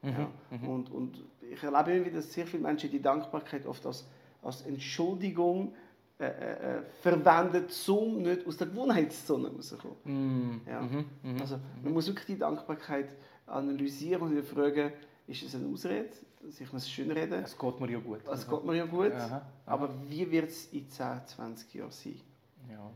Ja. 0.03 0.29
Und, 0.67 0.91
und 0.91 1.23
ich 1.41 1.61
erlebe 1.63 1.91
immer 1.91 2.05
wieder, 2.05 2.17
dass 2.17 2.33
sehr 2.33 2.45
viele 2.45 2.63
Menschen 2.63 2.91
die 2.91 3.01
Dankbarkeit 3.01 3.65
oft 3.65 3.85
als, 3.85 4.05
als 4.41 4.61
Entschuldigung 4.63 5.73
äh, 6.19 6.25
äh, 6.25 6.81
verwenden, 7.01 7.65
um 7.87 8.21
nicht 8.23 8.45
aus 8.45 8.57
der 8.57 8.67
Gewohnheitszone 8.67 9.49
rauszukommen. 9.49 9.97
Mhm. 10.03 10.61
Ja. 10.67 10.81
Mhm. 10.81 11.05
Mhm. 11.23 11.41
Also 11.41 11.59
man 11.83 11.93
muss 11.93 12.07
wirklich 12.07 12.25
die 12.25 12.37
Dankbarkeit 12.37 13.09
analysieren 13.47 14.21
und 14.21 14.35
sich 14.35 14.45
fragen, 14.45 14.91
ist 15.27 15.43
es 15.43 15.55
eine 15.55 15.67
Ausrede, 15.67 16.09
dass 16.41 16.59
ich 16.61 16.71
mir 16.71 16.77
es 16.77 16.89
schön 16.89 17.11
reden? 17.11 17.43
Es 17.43 17.57
geht 17.57 17.79
mir 17.79 17.91
ja 17.91 17.99
gut. 17.99 18.19
Es 18.31 18.47
geht 18.47 18.63
mir 18.63 18.75
ja 18.75 18.85
gut, 18.85 19.11
Aha, 19.13 19.25
aha. 19.25 19.41
aber 19.65 19.89
wie 20.07 20.29
wird 20.29 20.49
es 20.49 20.67
in 20.67 20.89
10, 20.89 21.21
20 21.25 21.73
Jahren 21.73 21.91
sein? 21.91 22.21
Ja. 22.69 22.91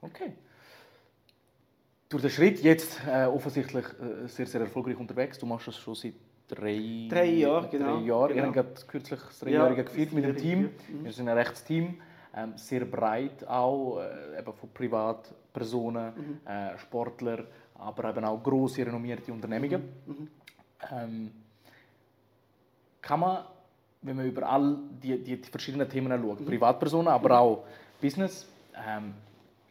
Okay. 0.00 0.32
Durch 2.08 2.22
den 2.22 2.30
Schritt 2.30 2.60
jetzt 2.62 3.00
äh, 3.06 3.26
offensichtlich 3.26 3.84
äh, 4.00 4.26
sehr, 4.28 4.46
sehr 4.46 4.60
erfolgreich 4.62 4.96
unterwegs. 4.98 5.38
Du 5.38 5.44
machst 5.46 5.68
das 5.68 5.76
schon 5.76 5.94
seit 5.94 6.14
drei, 6.48 7.06
Drei 7.10 7.26
Jahren, 7.26 7.68
genau, 7.70 7.98
Drei 7.98 8.04
Jahre. 8.06 8.34
genau. 8.34 8.46
Habt 8.46 8.54
gerade 8.54 8.86
kürzlich 8.86 9.20
das 9.20 9.38
Dreijährige 9.40 9.76
Ja, 9.76 9.82
gefeiert 9.82 10.12
mit 10.12 10.24
dem 10.24 10.36
Team. 10.36 10.60
Mhm. 10.88 11.04
Wir 11.04 11.12
sind 11.12 11.28
ein 11.28 11.36
rechtes 11.36 11.64
Team. 11.64 12.00
Ähm, 12.34 12.52
sehr 12.56 12.84
breit 12.84 13.46
auch, 13.46 13.98
äh, 14.00 14.38
eben 14.38 14.52
von 14.54 14.70
Privatpersonen, 14.72 16.14
Mhm. 16.14 16.46
äh, 16.46 16.78
Sportler, 16.78 17.44
aber 17.78 18.10
eben 18.10 18.24
auch 18.24 18.42
grosse, 18.42 18.84
renommierte 18.84 19.32
Unternehmungen. 19.32 19.82
Mhm. 20.06 20.28
Ähm, 20.92 21.30
kann 23.00 23.20
man, 23.20 23.44
wenn 24.02 24.16
man 24.16 24.26
über 24.26 24.48
all 24.48 24.76
die, 25.02 25.18
die, 25.22 25.40
die 25.40 25.50
verschiedenen 25.50 25.88
Themen 25.88 26.12
Mhm. 26.20 26.26
schaut, 26.26 26.44
Privatpersonen, 26.46 27.08
aber 27.08 27.38
auch 27.40 27.64
Business, 28.00 28.46
ähm, 28.86 29.14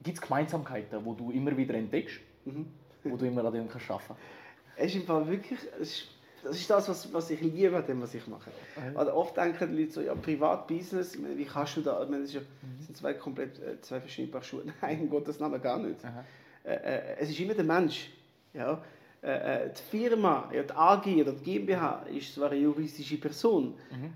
gibt 0.04 0.18
es 0.18 0.22
Gemeinsamkeiten, 0.22 1.04
wo 1.06 1.14
du 1.14 1.32
immer 1.32 1.56
wieder 1.56 1.74
entdeckst, 1.76 2.20
Mhm. 2.46 2.66
wo 3.04 3.16
du 3.18 3.26
immer 3.26 3.44
an 3.46 3.54
denen 3.54 3.70
kannst 3.70 3.90
arbeiten 3.92 4.16
Es 4.76 4.88
ist 4.94 4.96
im 5.02 5.04
Fall 5.08 5.28
wirklich, 5.28 5.60
ist, 5.80 6.08
das 6.44 6.56
ist 6.56 6.70
das, 6.70 6.88
was, 6.88 7.12
was 7.12 7.30
ich 7.32 7.42
liebe 7.42 7.76
an 7.76 7.86
dem, 7.86 8.00
was 8.02 8.14
ich 8.14 8.26
mache. 8.28 8.52
Also 8.96 9.12
oft 9.14 9.36
denken 9.36 9.76
die 9.76 9.82
Leute 9.84 9.92
so, 9.92 10.02
ja, 10.02 10.14
Privat, 10.14 10.68
Business, 10.68 11.16
ich 11.16 11.22
meine, 11.22 11.36
wie 11.38 11.46
kannst 11.46 11.78
du 11.78 11.82
da, 11.82 12.04
ich 12.04 12.10
meine, 12.10 12.24
das, 12.24 12.34
ja, 12.34 12.42
das 12.78 12.86
sind 12.86 12.96
zwei 12.96 13.14
komplett, 13.16 13.60
äh, 13.60 13.82
zwei 13.82 14.00
verschiedene 14.00 14.32
Paar 14.32 14.44
Schuhe. 14.44 14.64
Nein, 14.82 15.02
um 15.02 15.10
Gottes 15.10 15.40
Namen 15.40 15.60
gar 15.62 15.80
nicht. 15.80 16.04
Aha. 16.06 16.24
Äh, 16.68 16.74
äh, 16.74 17.16
es 17.20 17.30
ist 17.30 17.40
immer 17.40 17.54
der 17.54 17.64
Mensch. 17.64 18.10
Ja? 18.54 18.82
Äh, 19.22 19.66
äh, 19.66 19.74
die 19.74 19.98
Firma, 19.98 20.50
ja, 20.54 20.64
die 20.64 20.74
AG 20.74 21.22
oder 21.22 21.32
die 21.32 21.44
GmbH 21.44 22.06
ist 22.14 22.36
zwar 22.36 22.52
eine 22.52 22.60
juristische 22.60 23.18
Person, 23.18 23.74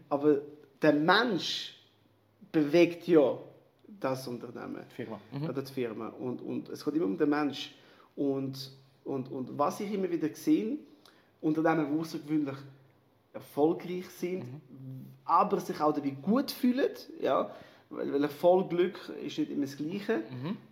aber 0.09 0.41
der 0.81 0.93
Mensch 0.93 1.75
bewegt 2.51 3.07
ja 3.07 3.37
das 3.99 4.27
Unternehmen 4.27 4.83
Die 4.91 4.95
Firma. 4.95 5.19
Mhm. 5.31 5.49
oder 5.49 5.61
die 5.61 5.71
Firma. 5.71 6.07
Und, 6.09 6.41
und 6.41 6.69
es 6.69 6.83
geht 6.83 6.95
immer 6.95 7.05
um 7.05 7.17
den 7.17 7.29
Mensch. 7.29 7.73
Und, 8.15 8.71
und, 9.05 9.31
und 9.31 9.57
was 9.57 9.79
ich 9.79 9.93
immer 9.93 10.09
wieder 10.09 10.29
sehe, 10.33 10.77
Unternehmen, 11.39 11.93
die 11.93 11.99
außergewöhnlich 11.99 12.57
erfolgreich 13.33 14.09
sind, 14.09 14.45
aber 15.23 15.59
sich 15.59 15.79
auch 15.79 15.93
dabei 15.93 16.09
gut 16.21 16.51
fühlen, 16.51 16.91
ja, 17.21 17.49
weil, 17.91 18.11
weil 18.13 18.23
Erfolg, 18.23 18.69
Glück 18.69 18.97
ist 19.23 19.37
nicht 19.37 19.51
immer 19.51 19.65
das 19.65 19.77
Gleiche, 19.77 20.23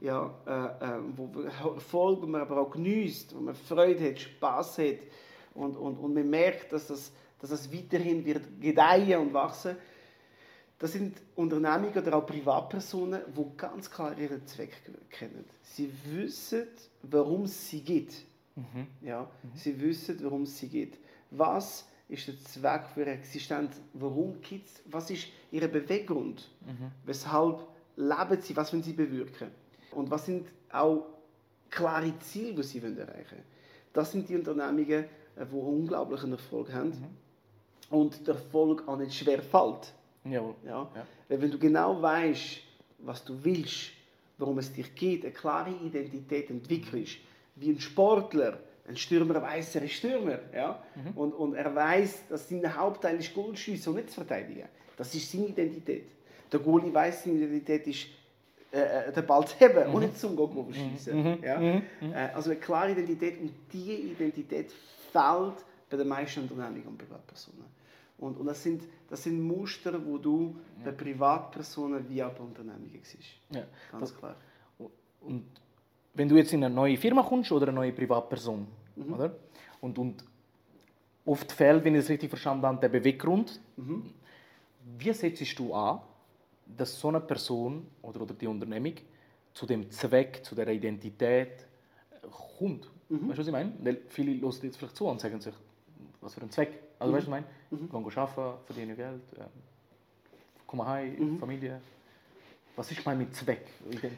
ja, 0.02 0.34
äh, 0.48 0.86
äh, 0.86 1.00
wo 1.16 1.42
Erfolg, 1.42 2.22
wo 2.22 2.26
man 2.28 2.42
aber 2.42 2.62
auch 2.62 2.72
genießt, 2.72 3.36
wo 3.36 3.42
man 3.42 3.56
Freude 3.56 4.10
hat, 4.10 4.20
Spaß 4.20 4.80
hat 4.80 5.00
und, 5.54 5.76
und, 5.76 5.98
und 5.98 6.14
man 6.14 6.30
merkt, 6.30 6.74
dass 6.74 6.88
das, 6.88 7.12
dass 7.40 7.50
das 7.52 7.72
weiterhin 7.74 8.26
wird 8.26 8.44
gedeihen 8.62 9.20
und 9.20 9.34
wachsen 9.34 9.76
das 10.80 10.94
sind 10.94 11.18
Unternehmungen 11.36 11.98
oder 11.98 12.18
auch 12.18 12.26
Privatpersonen, 12.26 13.22
die 13.38 13.58
ganz 13.58 13.92
klar 13.92 14.18
ihren 14.18 14.48
Zweck 14.48 14.82
kennen. 15.10 15.44
Sie 15.62 15.92
wissen, 16.06 16.68
warum 17.04 17.44
es 17.44 17.70
sie 17.70 17.82
gibt. 17.82 18.14
Ja, 19.02 19.30
Sie 19.56 19.80
wissen, 19.80 20.18
warum 20.24 20.44
es 20.44 20.58
sie 20.58 20.68
gibt. 20.70 20.98
Was 21.32 21.86
ist 22.10 22.28
der 22.28 22.40
Zweck 22.40 22.88
für 22.94 23.02
ihre 23.02 23.12
Existenz? 23.12 23.80
Warum 23.94 24.42
gibt 24.42 24.68
es, 24.68 24.82
was 24.86 25.10
ist 25.12 25.28
ihr 25.52 25.68
Beweggrund? 25.68 26.50
Weshalb 27.06 27.60
leben 27.96 28.42
sie? 28.42 28.56
Was 28.56 28.74
wollen 28.74 28.84
sie 28.84 28.94
bewirken? 28.94 29.50
Und 29.92 30.10
was 30.10 30.26
sind 30.26 30.48
auch 30.72 31.06
klare 31.70 32.18
Ziele, 32.20 32.56
die 32.56 32.64
sie 32.64 32.80
erreichen 32.80 33.08
wollen? 33.08 33.44
Das 33.94 34.12
sind 34.12 34.28
die 34.30 34.36
Unternehmungen, 34.36 35.06
äh, 35.36 35.46
die 35.46 35.56
unglaublichen 35.56 36.32
Erfolg 36.32 36.72
haben 36.72 36.94
und 37.90 38.28
der 38.28 38.36
Erfolg 38.36 38.88
auch 38.88 38.98
nicht 38.98 39.14
schwer 39.14 39.42
fällt. 39.42 39.94
Jawohl. 40.26 40.56
Ja? 40.66 40.88
Ja. 40.96 41.06
Wenn 41.28 41.52
du 41.52 41.58
genau 41.58 42.02
weißt, 42.02 42.60
was 43.00 43.24
du 43.24 43.44
willst, 43.44 43.92
worum 44.38 44.60
es 44.60 44.72
dir 44.72 44.84
geht, 44.84 45.24
eine 45.24 45.34
klare 45.34 45.72
Identität 45.72 46.50
entwickelst, 46.50 47.18
wie 47.56 47.72
ein 47.72 47.80
Sportler, 47.80 48.60
ein 48.90 48.98
Stürmer 48.98 49.42
weiß, 49.42 49.76
er 49.76 49.84
ist 49.84 49.94
Stürmer. 49.94 50.40
Ja? 50.54 50.84
Und, 51.16 51.34
und 51.34 51.54
er 51.54 51.74
weiß, 51.74 52.28
dass 52.28 52.50
sein 52.50 52.76
Hauptteil 52.76 53.18
ist 53.18 53.34
Goalschießen 53.34 53.94
und 53.94 54.00
nicht 54.00 54.10
zu 54.10 54.16
verteidigen. 54.16 54.68
Das 54.98 55.14
ist 55.14 55.32
seine 55.32 55.48
Identität. 55.48 56.06
Der 56.52 56.60
Goalie 56.60 56.94
weiß, 56.94 57.24
seine 57.24 57.38
Identität 57.38 57.88
ist, 57.88 58.08
äh, 58.72 59.10
äh, 59.10 59.14
den 59.14 59.26
Ball 59.26 59.46
zu 59.48 59.56
heben 59.60 59.94
und 59.94 60.02
nicht 60.02 60.18
zum 60.18 60.36
Goal 60.36 60.66
schießen. 60.74 61.44
Ja? 61.44 61.62
Äh, 61.62 61.84
also 62.34 62.50
eine 62.50 62.60
klare 62.60 62.92
Identität 62.92 63.40
und 63.40 63.52
diese 63.72 63.94
Identität 63.94 64.72
fehlt 65.12 65.66
bei 65.90 65.98
den 65.98 66.08
meisten 66.08 66.42
Unternehmungen 66.42 66.88
und 66.88 66.98
Privatpersonen. 66.98 67.66
Und, 68.18 68.38
und 68.38 68.48
das, 68.48 68.62
sind, 68.62 68.84
das 69.10 69.24
sind 69.24 69.42
Muster, 69.42 69.94
wo 70.06 70.18
du 70.18 70.56
bei 70.84 70.92
Privatpersonen 70.92 72.10
wie 72.10 72.22
auch 72.22 72.34
bei 72.34 72.44
Unternehmungen 72.44 73.00
siehst. 73.04 73.30
Ja. 73.52 73.64
Ganz 73.92 74.16
klar. 74.16 74.36
Und 75.22 75.46
wenn 76.14 76.28
du 76.28 76.36
jetzt 76.36 76.52
in 76.54 76.64
eine 76.64 76.74
neue 76.74 76.98
Firma 76.98 77.24
kommst 77.24 77.52
oder 77.52 77.68
eine 77.68 77.76
neue 77.76 77.94
Privatperson, 77.94 78.68
oder? 79.08 79.36
Und, 79.82 79.98
und 79.98 80.24
oft 81.26 81.52
fehlt, 81.52 81.84
wenn 81.84 81.96
ich 81.96 82.02
es 82.02 82.10
richtig 82.10 82.30
verstanden 82.30 82.66
habe, 82.66 82.80
der 82.80 82.90
Beweggrund. 82.90 83.60
Wie 84.98 85.14
setzt 85.14 85.60
du 85.60 85.74
an, 85.74 86.02
dass 86.66 87.00
so 87.00 87.10
eine 87.10 87.20
Person 87.20 87.88
oder, 88.02 88.22
oder 88.22 88.34
die 88.34 88.48
Unternehmung 88.48 88.94
zu 89.54 89.66
dem 89.66 89.90
Zweck, 89.92 90.44
zu 90.44 90.56
der 90.56 90.68
Identität 90.70 91.66
äh, 92.12 92.28
kommt? 92.58 92.90
Weißt 93.10 93.22
du, 93.22 93.38
was 93.38 93.48
ich 93.48 93.52
meine? 93.52 93.74
Weil 93.80 94.02
viele 94.08 94.40
hören 94.40 94.56
jetzt 94.62 94.78
vielleicht 94.78 94.96
zu 94.96 95.08
und 95.08 95.20
sagen 95.20 95.40
sich, 95.42 95.54
was 96.22 96.34
für 96.34 96.42
ein 96.42 96.52
Zweck. 96.52 96.80
Also, 97.00 97.14
weißt 97.14 97.28
du, 97.28 97.32
was 97.32 97.40
ich 97.40 97.46
meine? 97.72 97.82
Mhm. 97.82 97.90
Gehen 97.90 98.18
arbeiten, 98.18 98.66
verdienen 98.66 98.96
Geld, 98.96 99.22
ähm, 99.38 99.46
kommen 100.68 100.88
heim, 100.88 101.38
Familie. 101.40 101.82
Was 102.76 102.92
ist 102.92 103.06
mein 103.06 103.18
mit 103.18 103.36
Zweck? 103.36 103.66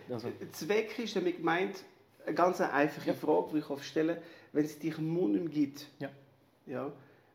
Also, 0.10 0.30
Zweck 0.52 1.00
ist 1.00 1.16
damit 1.16 1.38
gemeint, 1.38 1.84
eine 2.26 2.36
ganz 2.36 2.62
einfache 2.62 3.14
Frage, 3.14 3.48
die 3.54 3.58
ich 3.60 3.70
oft 3.70 3.84
stelle, 3.84 4.22
wenn 4.54 4.66
es 4.66 4.78
dich 4.78 4.98
Mund 4.98 5.34
nicht 5.34 5.52
gibt, 5.52 5.88
ja. 6.00 6.10
ja, 6.66 6.92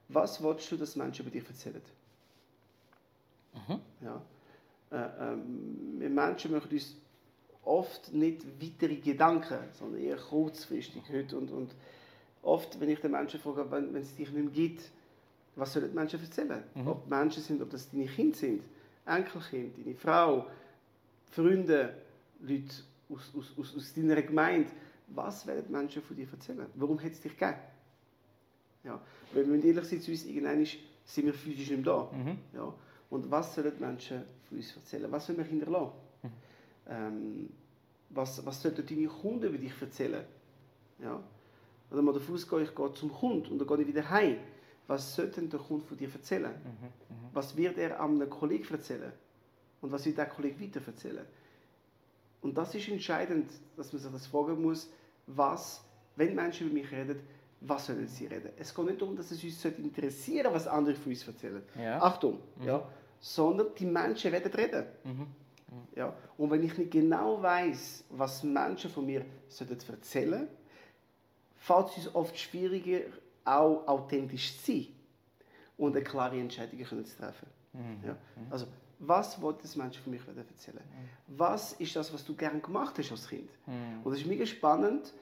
was 0.08 0.42
willst 0.42 0.70
du, 0.70 0.76
dass 0.76 0.96
Menschen 0.96 1.26
über 1.26 1.30
dich 1.30 1.46
erzählen? 1.48 1.82
Ja. 4.02 4.22
Äh, 4.90 5.32
ähm, 5.32 5.96
wir 5.98 6.10
Menschen 6.10 6.52
machen 6.52 6.70
uns 6.70 6.96
oft 7.64 8.12
nicht 8.12 8.44
weitere 8.60 8.96
Gedanken, 8.96 9.58
sondern 9.72 10.00
eher 10.00 10.16
kurzfristig 10.16 11.02
heute. 11.10 11.36
Und, 11.36 11.50
und 11.50 11.74
oft, 12.42 12.78
wenn 12.78 12.88
ich 12.90 13.00
den 13.00 13.10
Menschen 13.10 13.40
frage, 13.40 13.70
wenn, 13.70 13.92
wenn 13.92 14.02
es 14.02 14.14
dich 14.14 14.30
nicht 14.30 14.44
mehr 14.44 14.52
gibt, 14.52 14.82
was 15.56 15.72
sollen 15.72 15.88
die 15.90 15.94
Menschen 15.94 16.20
erzählen? 16.22 16.62
Ob 16.84 17.08
Menschen 17.08 17.42
sind, 17.42 17.62
ob 17.62 17.70
das 17.70 17.90
deine 17.90 18.06
Kinder 18.06 18.36
sind, 18.36 18.62
Enkelkind, 19.06 19.78
deine 19.78 19.96
Frau, 19.96 20.46
Freunde, 21.30 21.94
Leute 22.40 22.74
aus, 23.08 23.32
aus, 23.36 23.52
aus, 23.58 23.76
aus 23.76 23.94
deiner 23.94 24.20
Gemeinde. 24.22 24.70
Was 25.08 25.46
werden 25.46 25.64
die 25.66 25.72
Menschen 25.72 26.02
von 26.02 26.16
dir 26.16 26.26
erzählen? 26.30 26.66
Warum 26.74 27.02
hat 27.02 27.12
es 27.12 27.20
dich 27.20 27.32
gegeben? 27.36 27.58
Ja. 28.84 29.00
Weil 29.32 29.46
wir 29.46 29.64
ehrlich 29.64 29.84
sind 29.84 30.02
zu 30.02 30.10
uns, 30.10 30.24
irgendwann 30.24 30.64
sind 30.64 31.26
wir 31.26 31.34
physisch 31.34 31.70
nicht 31.70 31.84
mehr 31.84 31.94
da. 31.94 32.10
Ja. 32.54 32.74
Und 33.10 33.30
was 33.30 33.54
sollen 33.54 33.72
die 33.76 33.82
Menschen 33.82 34.22
von 34.48 34.58
uns 34.58 34.74
erzählen? 34.76 35.10
Was 35.10 35.26
sollen 35.26 35.38
wir 35.38 35.44
hinterlassen? 35.44 35.92
Ähm, 36.88 37.50
was, 38.10 38.44
was 38.46 38.62
sollten 38.62 38.86
deine 38.86 39.08
Kunden 39.08 39.44
über 39.46 39.58
dich 39.58 39.72
erzählen? 39.80 40.24
Ja. 41.00 41.22
Oder 41.90 42.02
mal 42.02 42.12
davon 42.12 42.34
ausgehen, 42.34 42.62
ich 42.62 42.74
gehe 42.74 42.92
zum 42.94 43.12
Kunden 43.12 43.52
und 43.52 43.58
dann 43.58 43.68
gehe 43.68 43.80
ich 43.80 43.86
wieder 43.88 44.08
heim. 44.10 44.36
Was 44.86 45.14
sollte 45.14 45.42
der 45.42 45.60
Kunde 45.60 45.84
von 45.84 45.96
dir 45.96 46.08
erzählen? 46.12 46.54
Was 47.32 47.56
wird 47.56 47.76
er 47.78 48.00
einem 48.00 48.30
Kollegen 48.30 48.72
erzählen? 48.72 49.12
Und 49.80 49.92
was 49.92 50.06
wird 50.06 50.18
der 50.18 50.26
Kollege 50.26 50.60
weiter 50.60 50.80
erzählen? 50.86 51.26
Und 52.42 52.56
das 52.56 52.74
ist 52.74 52.88
entscheidend, 52.88 53.50
dass 53.76 53.92
man 53.92 54.00
sich 54.00 54.12
das 54.12 54.26
fragen 54.26 54.60
muss, 54.62 54.90
was, 55.26 55.84
wenn 56.16 56.34
Menschen 56.34 56.68
über 56.68 56.74
mich 56.74 56.90
reden, 56.92 57.20
was 57.60 57.86
sollen 57.86 58.06
sie 58.06 58.26
reden? 58.26 58.50
Es 58.58 58.74
geht 58.74 58.84
nicht 58.84 59.00
darum, 59.00 59.16
dass 59.16 59.30
es 59.30 59.42
uns 59.42 59.64
interessieren 59.64 60.44
sollte, 60.44 60.54
was 60.54 60.66
andere 60.68 60.94
von 60.94 61.12
uns 61.12 61.26
erzählen. 61.26 61.62
Ja. 61.76 62.00
Achtung, 62.02 62.38
ja, 62.64 62.86
sondern 63.18 63.68
die 63.78 63.86
Menschen 63.86 64.30
werden 64.30 64.52
reden. 64.52 64.84
Ja. 65.94 66.14
Und 66.36 66.50
wenn 66.50 66.62
ich 66.62 66.76
nicht 66.78 66.90
genau 66.90 67.42
weiß, 67.42 68.04
was 68.10 68.42
Menschen 68.44 68.90
von 68.90 69.06
mir 69.06 69.24
sollten 69.48 69.78
erzählen 69.90 70.48
fällt 71.66 71.88
es 71.88 71.96
uns 72.06 72.14
oft 72.14 72.38
schwieriger, 72.38 73.00
auch 73.44 73.86
authentisch 73.88 74.56
zu 74.58 74.72
sein 74.72 74.86
und 75.76 75.96
eine 75.96 76.04
klare 76.04 76.38
Entscheidung 76.38 77.04
zu 77.04 77.16
treffen. 77.16 77.48
Ja. 78.04 78.16
Also, 78.50 78.66
was 78.98 79.40
wollen 79.40 79.56
das 79.60 79.76
Menschen 79.76 80.02
von 80.02 80.12
mir 80.12 80.20
erzählen? 80.36 80.80
Was 81.28 81.74
ist 81.74 81.94
das, 81.96 82.12
was 82.12 82.24
du 82.24 82.34
gerne 82.34 82.60
gemacht 82.60 82.98
hast 82.98 83.10
als 83.10 83.28
Kind? 83.28 83.50
Und 84.04 84.12
es 84.12 84.20
ist 84.20 84.26
mega 84.26 84.46
spannend, 84.46 85.12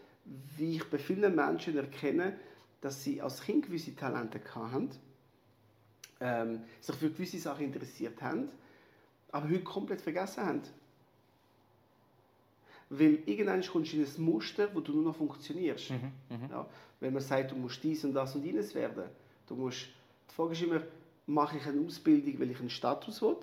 wie 0.56 0.76
ich 0.76 0.90
bei 0.90 0.98
vielen 0.98 1.34
Menschen 1.34 1.76
erkenne, 1.76 2.36
dass 2.80 3.02
sie 3.02 3.20
als 3.20 3.42
Kind 3.42 3.66
gewisse 3.66 3.94
Talente 3.96 4.40
hatten, 4.54 4.90
ähm, 6.20 6.60
sich 6.80 6.94
für 6.96 7.10
gewisse 7.10 7.38
Sachen 7.38 7.64
interessiert 7.64 8.20
haben, 8.22 8.48
aber 9.32 9.48
heute 9.48 9.64
komplett 9.64 10.00
vergessen 10.00 10.44
haben. 10.44 10.62
Weil 12.90 13.18
irgendwann 13.26 13.62
kommst 13.62 13.92
du 13.92 13.96
in 13.96 14.04
ein 14.04 14.22
Muster, 14.22 14.68
wo 14.74 14.80
du 14.80 14.92
nur 14.92 15.04
noch 15.04 15.16
funktionierst. 15.16 15.90
Ja, 16.50 16.66
wenn 17.00 17.12
man 17.12 17.22
sagt, 17.22 17.50
du 17.50 17.56
musst 17.56 17.82
dies 17.82 18.04
und 18.04 18.14
das 18.14 18.34
und 18.36 18.44
jenes 18.44 18.74
werden. 18.74 19.04
Du 19.48 19.56
musst, 19.56 19.86
die 20.30 20.34
Frage 20.34 20.52
ist 20.52 20.62
immer, 20.62 20.80
mache 21.26 21.56
ich 21.56 21.66
eine 21.66 21.80
Ausbildung, 21.86 22.38
weil 22.40 22.50
ich 22.50 22.60
einen 22.60 22.70
Status 22.70 23.22
will, 23.22 23.36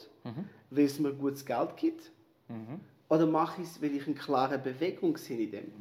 weil 0.70 0.86
es 0.86 1.00
mir 1.00 1.14
gutes 1.14 1.46
Geld 1.46 1.76
gibt, 1.78 2.12
oder 3.10 3.26
mache 3.26 3.62
ich 3.62 3.68
es, 3.68 3.82
weil 3.82 3.96
ich 3.96 4.06
eine 4.06 4.16
klare 4.16 4.58
Bewegung 4.58 5.18
sehe 5.18 5.40
in 5.40 5.52
dem. 5.52 5.72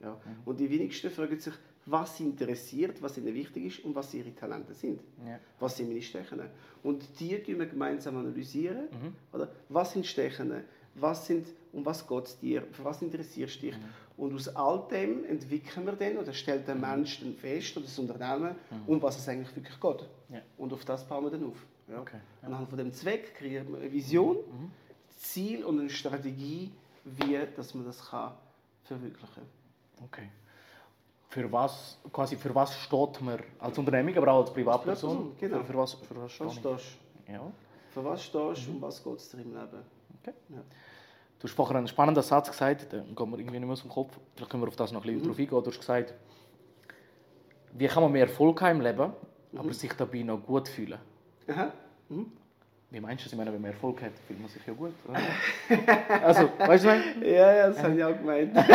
Ja. 0.00 0.20
Und 0.44 0.58
die 0.58 0.68
wenigsten 0.70 1.10
fragen 1.10 1.38
sich, 1.38 1.54
was 1.86 2.16
sie 2.16 2.24
interessiert, 2.24 3.02
was 3.02 3.18
ihnen 3.18 3.34
wichtig 3.34 3.64
ist 3.64 3.84
und 3.84 3.94
was 3.94 4.14
ihre 4.14 4.34
Talente 4.34 4.72
sind. 4.74 5.00
Ja. 5.26 5.38
Was 5.58 5.76
sind 5.76 5.88
meine 5.88 6.02
Stärken. 6.02 6.40
Und 6.82 7.04
die 7.18 7.42
tun 7.42 7.58
wir 7.58 7.66
gemeinsam 7.66 8.16
analysieren. 8.16 8.88
Oder? 9.32 9.50
Was 9.68 9.92
sind 9.92 10.06
Stärken? 10.06 10.64
Was 10.94 11.26
sind, 11.26 11.46
um 11.72 11.84
was 11.86 12.06
geht 12.06 12.24
es 12.24 12.38
dir? 12.38 12.62
Für 12.72 12.84
was 12.84 13.00
interessierst 13.02 13.56
du 13.56 13.66
dich? 13.66 13.76
Und 14.16 14.34
aus 14.34 14.48
all 14.54 14.86
dem 14.90 15.24
entwickeln 15.24 15.86
wir 15.86 15.94
dann, 15.94 16.18
oder 16.18 16.32
stellt 16.32 16.68
der 16.68 16.74
Mensch 16.74 17.20
dann 17.20 17.34
fest, 17.34 17.76
oder 17.76 17.86
das 17.86 17.98
Unternehmen, 17.98 18.54
um 18.86 19.00
was 19.02 19.18
es 19.18 19.28
eigentlich 19.28 19.54
wirklich 19.56 19.80
geht. 19.80 20.08
Ja. 20.28 20.42
Und 20.58 20.72
auf 20.72 20.84
das 20.84 21.04
bauen 21.08 21.24
wir 21.24 21.30
dann 21.30 21.44
auf. 21.46 21.56
Ja. 21.88 22.00
Okay, 22.00 22.18
ja. 22.42 22.48
Anhand 22.48 22.68
von 22.68 22.78
dem 22.78 22.92
Zweck 22.92 23.34
kreieren 23.34 23.72
wir 23.72 23.78
eine 23.80 23.92
Vision, 23.92 24.36
Ziel 25.16 25.64
und 25.64 25.80
eine 25.80 25.90
Strategie, 25.90 26.70
wie 27.04 27.38
dass 27.56 27.74
man 27.74 27.84
das 27.86 28.04
kann 28.10 28.32
verwirklichen 28.84 29.34
kann. 29.34 30.04
Okay. 30.04 30.28
Für 31.28 31.50
was, 31.50 31.98
quasi 32.12 32.36
für 32.36 32.54
was 32.54 32.74
steht 32.76 33.20
man 33.22 33.40
als 33.58 33.78
Unternehmung, 33.78 34.14
aber 34.18 34.32
auch 34.32 34.40
als 34.42 34.52
Privatperson? 34.52 35.32
Privatperson, 35.32 35.38
genau. 35.40 35.58
Für, 35.60 35.72
für 35.72 35.78
was, 35.78 35.94
für 35.94 36.16
was 36.16 36.32
steht 36.32 36.46
Was 36.46 36.62
man? 36.62 36.78
stehst 36.78 36.96
Ja. 37.28 37.38
du? 37.38 37.52
Für 37.90 38.04
was 38.04 38.22
stehst 38.24 38.66
du 38.66 38.70
und 38.72 38.82
was 38.82 39.02
geht 39.02 39.16
es 39.16 39.30
dir 39.30 39.38
im 39.40 39.54
Leben? 39.54 39.82
Okay. 40.22 40.34
Ja. 40.50 40.62
Du 41.38 41.48
hast 41.48 41.54
vorher 41.54 41.76
einen 41.76 41.88
spannenden 41.88 42.22
Satz 42.22 42.50
gesagt, 42.50 42.92
den 42.92 43.16
gehen 43.16 43.30
wir 43.30 43.38
irgendwie 43.38 43.58
nicht 43.58 43.66
mehr 43.66 43.72
aus 43.72 43.80
dem 43.82 43.90
Kopf. 43.90 44.16
Vielleicht 44.36 44.50
können 44.50 44.62
wir 44.62 44.68
auf 44.68 44.76
das 44.76 44.92
noch 44.92 45.04
ein 45.04 45.12
bisschen 45.12 45.26
drauf 45.26 45.38
eingehen. 45.38 45.62
Du 45.64 45.70
hast 45.70 45.80
gesagt, 45.80 46.14
wie 47.72 47.88
kann 47.88 48.02
man 48.02 48.12
mehr 48.12 48.26
Erfolg 48.26 48.60
haben 48.60 48.76
im 48.76 48.82
Leben, 48.82 49.12
aber 49.56 49.72
sich 49.72 49.92
dabei 49.94 50.22
noch 50.22 50.38
gut 50.38 50.68
fühlen? 50.68 51.00
Aha. 51.48 51.72
Wie 52.90 53.00
meinst 53.00 53.22
du 53.22 53.24
das? 53.24 53.32
Ich 53.32 53.38
meine, 53.38 53.52
wenn 53.52 53.60
man 53.60 53.70
Erfolg 53.72 54.02
hat, 54.02 54.12
fühlt 54.26 54.38
man 54.38 54.50
sich 54.50 54.64
ja 54.66 54.74
gut. 54.74 54.92
Oder? 55.08 55.18
also, 56.22 56.50
weißt 56.58 56.84
du, 56.84 56.88
was 56.88 56.98
ich 57.00 57.16
meine? 57.16 57.28
Ja, 57.28 57.54
ja, 57.54 57.68
das 57.68 57.82
habe 57.82 57.96
ich 57.96 58.04
auch 58.04 58.18
gemeint. 58.18 58.54
das 58.56 58.66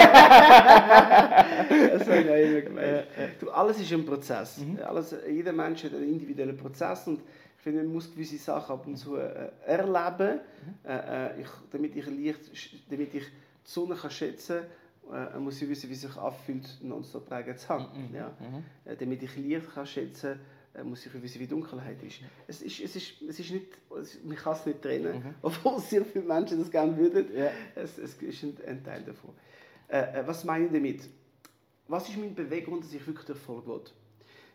habe 2.08 2.18
ich 2.18 2.30
auch 2.30 2.36
immer 2.36 2.62
gemeint. 2.62 3.06
Du, 3.40 3.52
alles 3.52 3.80
ist 3.80 3.94
ein 3.94 4.04
Prozess. 4.06 4.60
Alles, 4.84 5.16
jeder 5.30 5.54
Mensch 5.54 5.84
hat 5.84 5.94
einen 5.94 6.10
individuellen 6.10 6.58
Prozess 6.58 7.08
und 7.08 7.22
finde, 7.68 7.84
man 7.84 7.94
muss 7.94 8.12
gewisse 8.12 8.38
Sachen 8.38 8.74
ab 8.74 8.88
und 8.88 8.98
zu 8.98 9.18
äh, 9.18 9.50
erleben, 9.66 10.40
äh, 10.86 11.38
äh, 11.38 11.42
ich, 11.42 11.48
damit 11.72 11.96
ich 11.96 12.06
Licht, 12.08 12.40
damit 12.90 13.14
ich 13.14 13.24
die 13.24 13.30
Sonne 13.64 13.96
kann 13.96 14.10
schätzen 14.12 14.62
kann, 15.10 15.36
äh, 15.36 15.40
muss 15.40 15.62
ich 15.62 15.68
wissen, 15.68 15.90
wie 15.90 15.94
es 15.94 16.02
sich 16.02 16.16
anfühlt, 16.16 16.78
nonstop 16.82 17.30
Regen 17.32 17.58
zu 17.58 17.68
haben. 17.70 17.88
Ja? 18.14 18.32
Äh, 18.86 18.96
damit 18.96 19.22
ich 19.24 19.36
Licht 19.36 19.74
kann 19.74 19.86
schätzen 19.86 20.40
kann, 20.74 20.86
äh, 20.86 20.90
muss 20.90 21.06
ich 21.06 21.22
wissen, 21.22 21.40
wie 21.42 21.48
Dunkelheit 21.48 22.02
ist. 22.04 22.20
Es 22.48 22.62
ist, 22.62 22.80
es 22.80 22.96
ist, 22.96 23.22
es 23.28 23.40
ist 23.40 23.52
nicht, 23.52 23.66
es, 24.00 24.24
man 24.24 24.38
kann 24.38 24.54
es 24.54 24.66
nicht 24.66 24.82
trennen, 24.82 25.36
obwohl 25.42 25.80
sehr 25.82 26.06
viele 26.06 26.24
Menschen 26.24 26.60
das 26.60 26.72
gerne 26.72 26.96
würden. 26.98 27.26
Ja. 27.36 27.52
Es, 27.76 27.98
es 27.98 28.14
ist 28.22 28.44
ein, 28.44 28.58
ein 28.66 28.84
Teil 28.84 29.04
davon. 29.04 29.32
Äh, 29.90 30.20
äh, 30.20 30.28
was 30.28 30.44
meine 30.46 30.66
ich 30.68 30.72
damit? 30.72 31.10
Was 31.90 32.08
ist 32.08 32.18
mein 32.18 32.34
Beweggrund, 32.34 32.84
dass 32.84 32.94
ich 32.94 33.06
wirklich 33.06 33.28
Erfolg 33.30 33.68
will? 33.68 33.82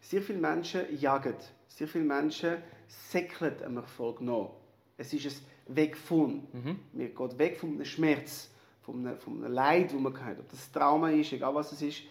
Sehr 0.02 0.20
viele 0.20 0.38
Menschen 0.38 0.82
jagen. 0.98 1.36
Sehr 1.68 1.88
viele 1.88 2.04
Menschen 2.04 2.58
säckeln 2.86 3.54
am 3.64 3.78
Erfolg 3.78 4.20
nach. 4.20 4.50
Es 4.98 5.12
ist 5.14 5.42
ein 5.68 5.76
Weg 5.76 5.96
von. 5.96 6.46
Man 6.92 7.14
geht 7.14 7.38
weg 7.38 7.58
von 7.58 7.70
einem 7.70 7.84
Schmerz, 7.84 8.50
von 8.82 9.06
einem, 9.06 9.16
von 9.18 9.42
einem 9.42 9.52
Leid, 9.54 9.92
das 9.92 10.00
man 10.00 10.24
hat. 10.24 10.38
Ob 10.38 10.50
das 10.50 10.70
Trauma 10.70 11.10
ist, 11.10 11.32
egal 11.32 11.54
was 11.54 11.72
es 11.72 11.80
ist. 11.82 12.02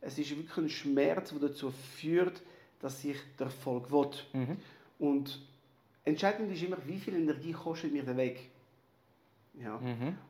Es 0.00 0.18
ist 0.18 0.30
wirklich 0.30 0.56
ein 0.56 0.68
Schmerz, 0.70 1.30
der 1.30 1.48
dazu 1.48 1.70
führt, 1.70 2.40
dass 2.80 3.04
ich 3.04 3.18
den 3.38 3.48
Erfolg 3.48 3.90
will. 3.90 4.10
Und 4.98 5.46
entscheidend 6.04 6.50
ist 6.52 6.62
immer, 6.62 6.78
wie 6.86 6.98
viel 6.98 7.14
Energie 7.14 7.52
kostet 7.52 7.92
mir 7.92 8.04
der 8.04 8.16
Weg. 8.16 8.48
Ja. 9.54 9.78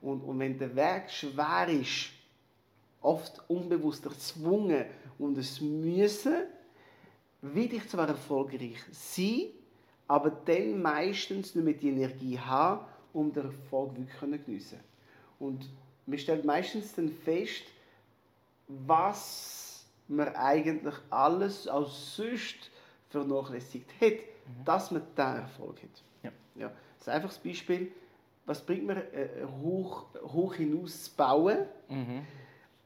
Und, 0.01 0.23
und 0.23 0.39
wenn 0.39 0.59
der 0.59 0.75
Weg 0.75 1.11
schwer 1.11 1.69
ist, 1.69 2.11
oft 3.01 3.43
unbewusst 3.49 4.05
erzwungen 4.05 4.87
und 5.19 5.39
es 5.39 5.61
müssen, 5.61 6.47
will 7.43 7.73
ich 7.73 7.89
zwar 7.89 8.09
erfolgreich 8.09 8.79
sein, 8.91 9.47
aber 10.07 10.31
dann 10.31 10.83
meistens 10.83 11.55
nicht 11.55 11.65
mehr 11.65 11.75
die 11.75 11.91
Energie 11.91 12.39
haben, 12.39 12.85
um 13.13 13.33
den 13.33 13.47
Erfolg 13.47 13.97
wirklich 13.97 14.19
zu 14.19 14.45
geniessen. 14.45 14.81
Und 15.39 15.69
man 16.07 16.19
stellt 16.19 16.45
meistens 16.45 16.95
dann 16.95 17.09
fest, 17.09 17.65
was 18.69 19.85
man 20.09 20.35
eigentlich 20.35 20.95
alles 21.09 21.67
aus 21.69 22.17
sonst 22.17 22.71
vernachlässigt 23.09 23.91
hat, 24.01 24.15
dass 24.65 24.91
man 24.91 25.03
diesen 25.17 25.37
Erfolg 25.37 25.83
hat. 25.83 26.03
Ja. 26.23 26.31
Ja. 26.57 26.69
Das 26.69 27.03
ist 27.03 27.09
ein 27.09 27.15
einfaches 27.17 27.39
Beispiel. 27.39 27.93
Was 28.47 28.65
bringt 28.65 28.87
mir 28.87 29.13
äh, 29.13 29.45
hoch, 29.63 30.07
hoch 30.23 30.55
hinaus 30.55 31.05
zu 31.05 31.17
bauen, 31.17 31.59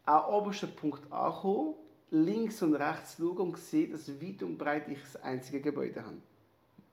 am 0.05 0.25
obersten 0.27 0.71
Punkt 0.75 1.11
ankommen, 1.11 1.75
links 2.15 2.63
und 2.63 2.75
rechts 2.75 3.17
schauen 3.17 3.39
und 3.39 3.59
sehen, 3.59 3.93
dass 3.93 4.09
weit 4.21 4.43
und 4.43 4.57
breit 4.57 4.89
ich 4.89 5.01
das 5.01 5.17
einzige 5.17 5.61
Gebäude 5.61 6.05
habe. 6.05 6.17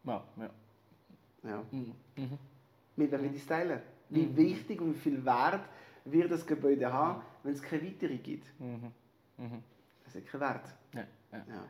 Ja, 0.03 0.23
ja. 0.37 0.49
Ja. 1.43 1.63
Mit 2.95 3.11
wem 3.11 3.21
will 3.21 3.31
ich 3.33 3.41
es 3.41 3.47
teilen? 3.47 3.81
Wie 4.09 4.35
wichtig 4.35 4.81
und 4.81 4.95
wie 4.95 4.99
viel 4.99 5.25
Wert 5.25 5.67
wird 6.05 6.31
das 6.31 6.45
Gebäude 6.45 6.91
haben, 6.91 7.21
wenn 7.43 7.53
es 7.53 7.61
keine 7.61 7.83
weitere 7.83 8.17
gibt? 8.17 8.45
Es 10.05 10.15
hat 10.15 10.25
keinen 10.25 10.41
Wert. 10.41 10.75
Ja, 10.93 11.03
ja. 11.31 11.37
Ja. 11.47 11.65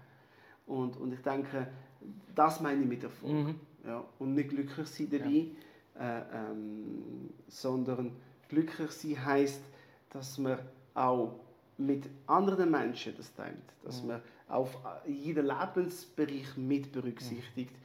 Und, 0.66 0.98
und 0.98 1.14
ich 1.14 1.22
denke, 1.22 1.68
das 2.34 2.60
meine 2.62 2.82
ich 2.82 2.88
mit 2.88 3.04
Erfolg. 3.04 3.56
Ja. 3.86 4.04
Und 4.20 4.36
nicht 4.36 4.50
glücklich 4.50 4.88
sein 4.88 5.10
dabei, 5.10 5.48
äh, 6.00 6.22
ähm, 6.34 7.30
sondern 7.48 8.16
glücklich 8.48 8.92
sein 8.92 9.26
heisst, 9.26 9.64
dass 10.10 10.38
man 10.38 10.60
auch 10.94 11.40
mit 11.86 12.10
anderen 12.28 12.72
Menschen 12.72 13.16
das 13.18 13.34
teilt, 13.34 13.58
dass 13.84 14.04
man 14.04 14.22
auf 14.48 14.78
jeden 15.08 15.48
Lebensbereich 15.48 16.58
mit 16.58 16.92
berücksichtigt, 16.92 17.76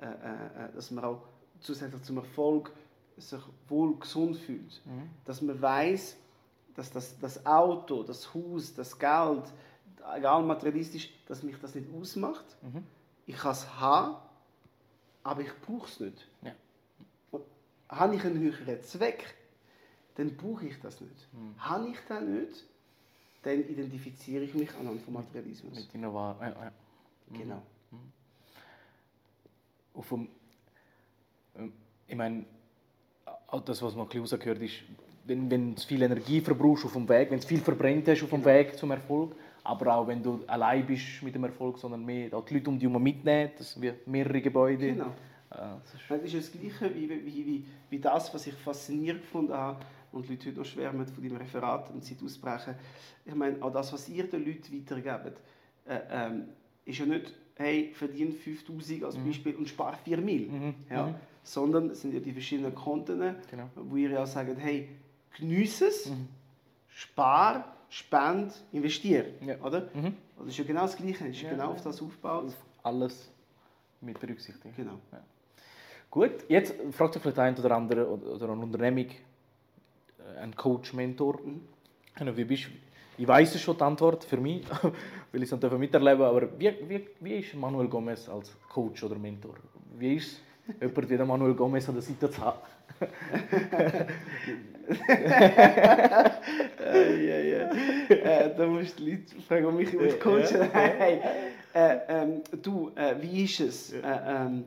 äh, 0.00 0.06
äh, 0.06 0.66
äh, 0.66 0.72
dass 0.74 0.90
man 0.90 1.04
auch 1.04 1.22
zusätzlich 1.60 2.02
zum 2.02 2.18
Erfolg 2.18 2.72
sich 3.16 3.40
wohl 3.68 3.96
gesund 3.98 4.36
fühlt, 4.36 4.80
dass 5.24 5.42
man 5.42 5.60
weiß, 5.60 6.16
dass 6.76 6.92
das, 6.92 7.18
das 7.18 7.44
Auto, 7.44 8.04
das 8.04 8.32
Haus, 8.32 8.74
das 8.74 8.96
Geld, 8.96 9.42
egal 10.16 10.44
materialistisch, 10.44 11.12
dass 11.26 11.42
mich 11.42 11.58
das 11.58 11.74
nicht 11.74 11.88
ausmacht. 11.92 12.44
Ich 13.26 13.36
kann 13.36 13.50
es 13.50 13.68
haben, 13.80 14.16
aber 15.24 15.40
ich 15.40 15.50
brauche 15.66 15.88
es 15.88 15.98
nicht. 15.98 16.28
Ja. 16.42 16.52
Habe 17.88 18.14
ich 18.14 18.24
einen 18.24 18.38
höheren 18.38 18.82
Zweck, 18.84 19.34
dann 20.14 20.36
brauche 20.36 20.66
ich 20.66 20.78
das 20.78 21.00
nicht. 21.00 21.28
Habe 21.58 21.88
ich 21.88 21.98
das 22.08 22.22
nicht, 22.22 22.64
dann 23.42 23.60
identifiziere 23.60 24.44
ich 24.44 24.54
mich 24.54 24.74
anhand 24.74 25.00
vom 25.02 25.14
Materialismus. 25.14 25.74
Mit 25.74 25.94
deiner 25.94 26.12
Wahl. 26.12 26.36
Ja, 26.40 26.48
ja. 26.48 26.72
Genau. 27.32 27.62
Auf 29.94 30.08
dem, 30.08 30.28
ähm, 31.56 31.72
ich 32.06 32.16
meine, 32.16 32.44
auch 33.48 33.60
das, 33.60 33.82
was 33.82 33.94
man 33.94 34.06
ein 34.06 34.08
bisschen 34.08 34.20
rausgehört, 34.22 34.62
ist, 34.62 34.74
wenn, 35.24 35.50
wenn 35.50 35.74
du 35.74 35.80
viel 35.80 36.02
Energie 36.02 36.40
verbrauchst 36.40 36.84
auf 36.84 36.92
dem 36.92 37.08
Weg, 37.08 37.30
wenn 37.30 37.40
du 37.40 37.46
viel 37.46 37.60
verbrennt 37.60 38.08
hast 38.08 38.22
auf 38.22 38.30
dem 38.30 38.42
Genau. 38.42 38.54
Weg 38.54 38.76
zum 38.76 38.90
Erfolg, 38.90 39.34
aber 39.64 39.94
auch 39.94 40.06
wenn 40.06 40.22
du 40.22 40.42
allein 40.46 40.86
bist 40.86 41.22
mit 41.22 41.34
dem 41.34 41.44
Erfolg, 41.44 41.78
sondern 41.78 42.04
mehr 42.04 42.32
auch 42.34 42.44
die 42.44 42.54
Leute 42.54 42.70
um 42.70 42.78
dich 42.78 42.88
herum 42.88 43.02
mitnehmen, 43.02 43.50
das 43.58 43.80
wie 43.80 43.92
mehrere 44.06 44.40
Gebäude. 44.40 44.86
Genau. 44.92 45.06
Äh, 45.50 45.56
das 45.82 45.94
ist, 45.94 46.02
Das 46.08 46.22
ist 46.22 46.34
das 46.34 46.52
Gleiche 46.60 46.94
wie, 46.94 47.08
wie, 47.08 47.46
wie, 47.46 47.64
wie 47.90 47.98
das, 47.98 48.32
was 48.32 48.46
ich 48.46 48.54
faszinierend 48.54 49.22
habe 49.50 49.78
und 50.12 50.28
die 50.28 50.32
Leute 50.34 50.48
heute 50.48 50.58
noch 50.58 50.64
schwärmen 50.66 51.06
von 51.06 51.22
deinem 51.22 51.36
Referat 51.36 51.90
und 51.90 52.04
Zeit 52.04 52.22
ausbrechen. 52.24 52.74
Ich 53.24 53.34
meine, 53.34 53.62
auch 53.62 53.72
das, 53.72 53.92
was 53.92 54.08
ihr 54.08 54.28
den 54.28 54.44
Leuten 54.44 54.72
weitergebt, 54.72 55.40
äh, 55.86 55.98
ähm, 56.10 56.48
ist 56.84 56.98
ja 56.98 57.06
nicht, 57.06 57.32
hey, 57.56 57.92
verdien 57.94 58.32
5000 58.32 59.04
als 59.04 59.16
Beispiel 59.16 59.54
und 59.56 59.68
spar 59.68 59.96
4 59.96 60.18
Mil. 60.18 60.74
Ja? 60.90 61.14
sondern 61.42 61.88
es 61.90 62.02
sind 62.02 62.12
ja 62.12 62.20
die 62.20 62.32
verschiedenen 62.32 62.74
Konten, 62.74 63.18
Genau. 63.50 63.70
wo 63.74 63.96
ihr 63.96 64.10
ja 64.10 64.26
sagt, 64.26 64.58
hey, 64.58 64.88
genieße 65.38 65.86
es, 65.86 66.12
spar, 66.88 67.74
spend, 67.88 68.52
investiere. 68.72 69.26
Ja. 69.40 69.56
Oder? 69.62 69.88
Mhm. 69.94 70.14
Das 70.38 70.48
ist 70.48 70.58
ja 70.58 70.64
genau 70.64 70.82
das 70.82 70.96
Gleiche, 70.96 71.24
es 71.26 71.36
ist 71.36 71.42
Ja, 71.42 71.50
genau 71.50 71.70
auf 71.70 71.80
das 71.82 72.02
aufgebaut. 72.02 72.54
Alles 72.82 73.30
mit 74.00 74.20
berücksichtigen. 74.20 74.74
Genau. 74.76 74.98
Gut, 76.10 76.32
jetzt 76.48 76.74
fragt 76.92 77.14
sich 77.14 77.22
vielleicht 77.22 77.38
ein 77.38 77.56
oder 77.56 77.76
andere 77.76 78.08
oder 78.08 78.50
eine 78.50 78.62
Unternehmung, 78.62 79.06
ein 80.40 80.54
Coach, 80.54 80.92
Mentor. 80.92 81.38
Ja, 82.18 82.36
Wie 82.36 82.44
bist, 82.44 82.68
ich 83.16 83.26
weiß 83.26 83.54
es 83.54 83.60
schon 83.60 83.76
die 83.76 83.82
Antwort 83.82 84.24
für 84.24 84.36
mich, 84.38 84.62
weil 85.32 85.42
ich 85.42 85.50
es 85.52 85.58
dann 85.60 85.78
miterleben 85.78 86.22
aber 86.22 86.48
wie, 86.58 86.72
wie, 86.88 87.06
wie 87.20 87.34
ist 87.36 87.54
Manuel 87.54 87.88
Gomez 87.88 88.28
als 88.28 88.56
Coach 88.68 89.02
oder 89.04 89.16
Mentor? 89.16 89.54
Wie 89.98 90.16
ist 90.16 90.40
es, 90.68 90.74
jemand 90.80 91.10
wie 91.10 91.16
der 91.16 91.26
Manuel 91.26 91.54
Gomez 91.54 91.88
an 91.88 91.94
der 91.96 92.02
Seite 92.02 92.30
zu 92.30 92.40
haben? 92.40 92.58
äh, 96.80 97.26
ja, 97.26 97.38
ja. 97.38 97.70
Äh, 98.08 98.54
da 98.56 98.66
musst 98.66 98.98
du 98.98 99.04
die 99.04 99.10
Leute 99.12 99.42
fragen, 99.46 99.66
ob 99.66 99.74
mich 99.74 99.92
immer 99.92 100.08
coachen. 100.14 100.68
Nein. 100.72 101.20
Äh, 101.74 101.98
ähm, 102.08 102.42
du, 102.62 102.90
äh, 102.94 103.14
wie 103.20 103.44
ist 103.44 103.60
es? 103.60 103.92
Äh, 103.92 104.00
ähm, 104.04 104.64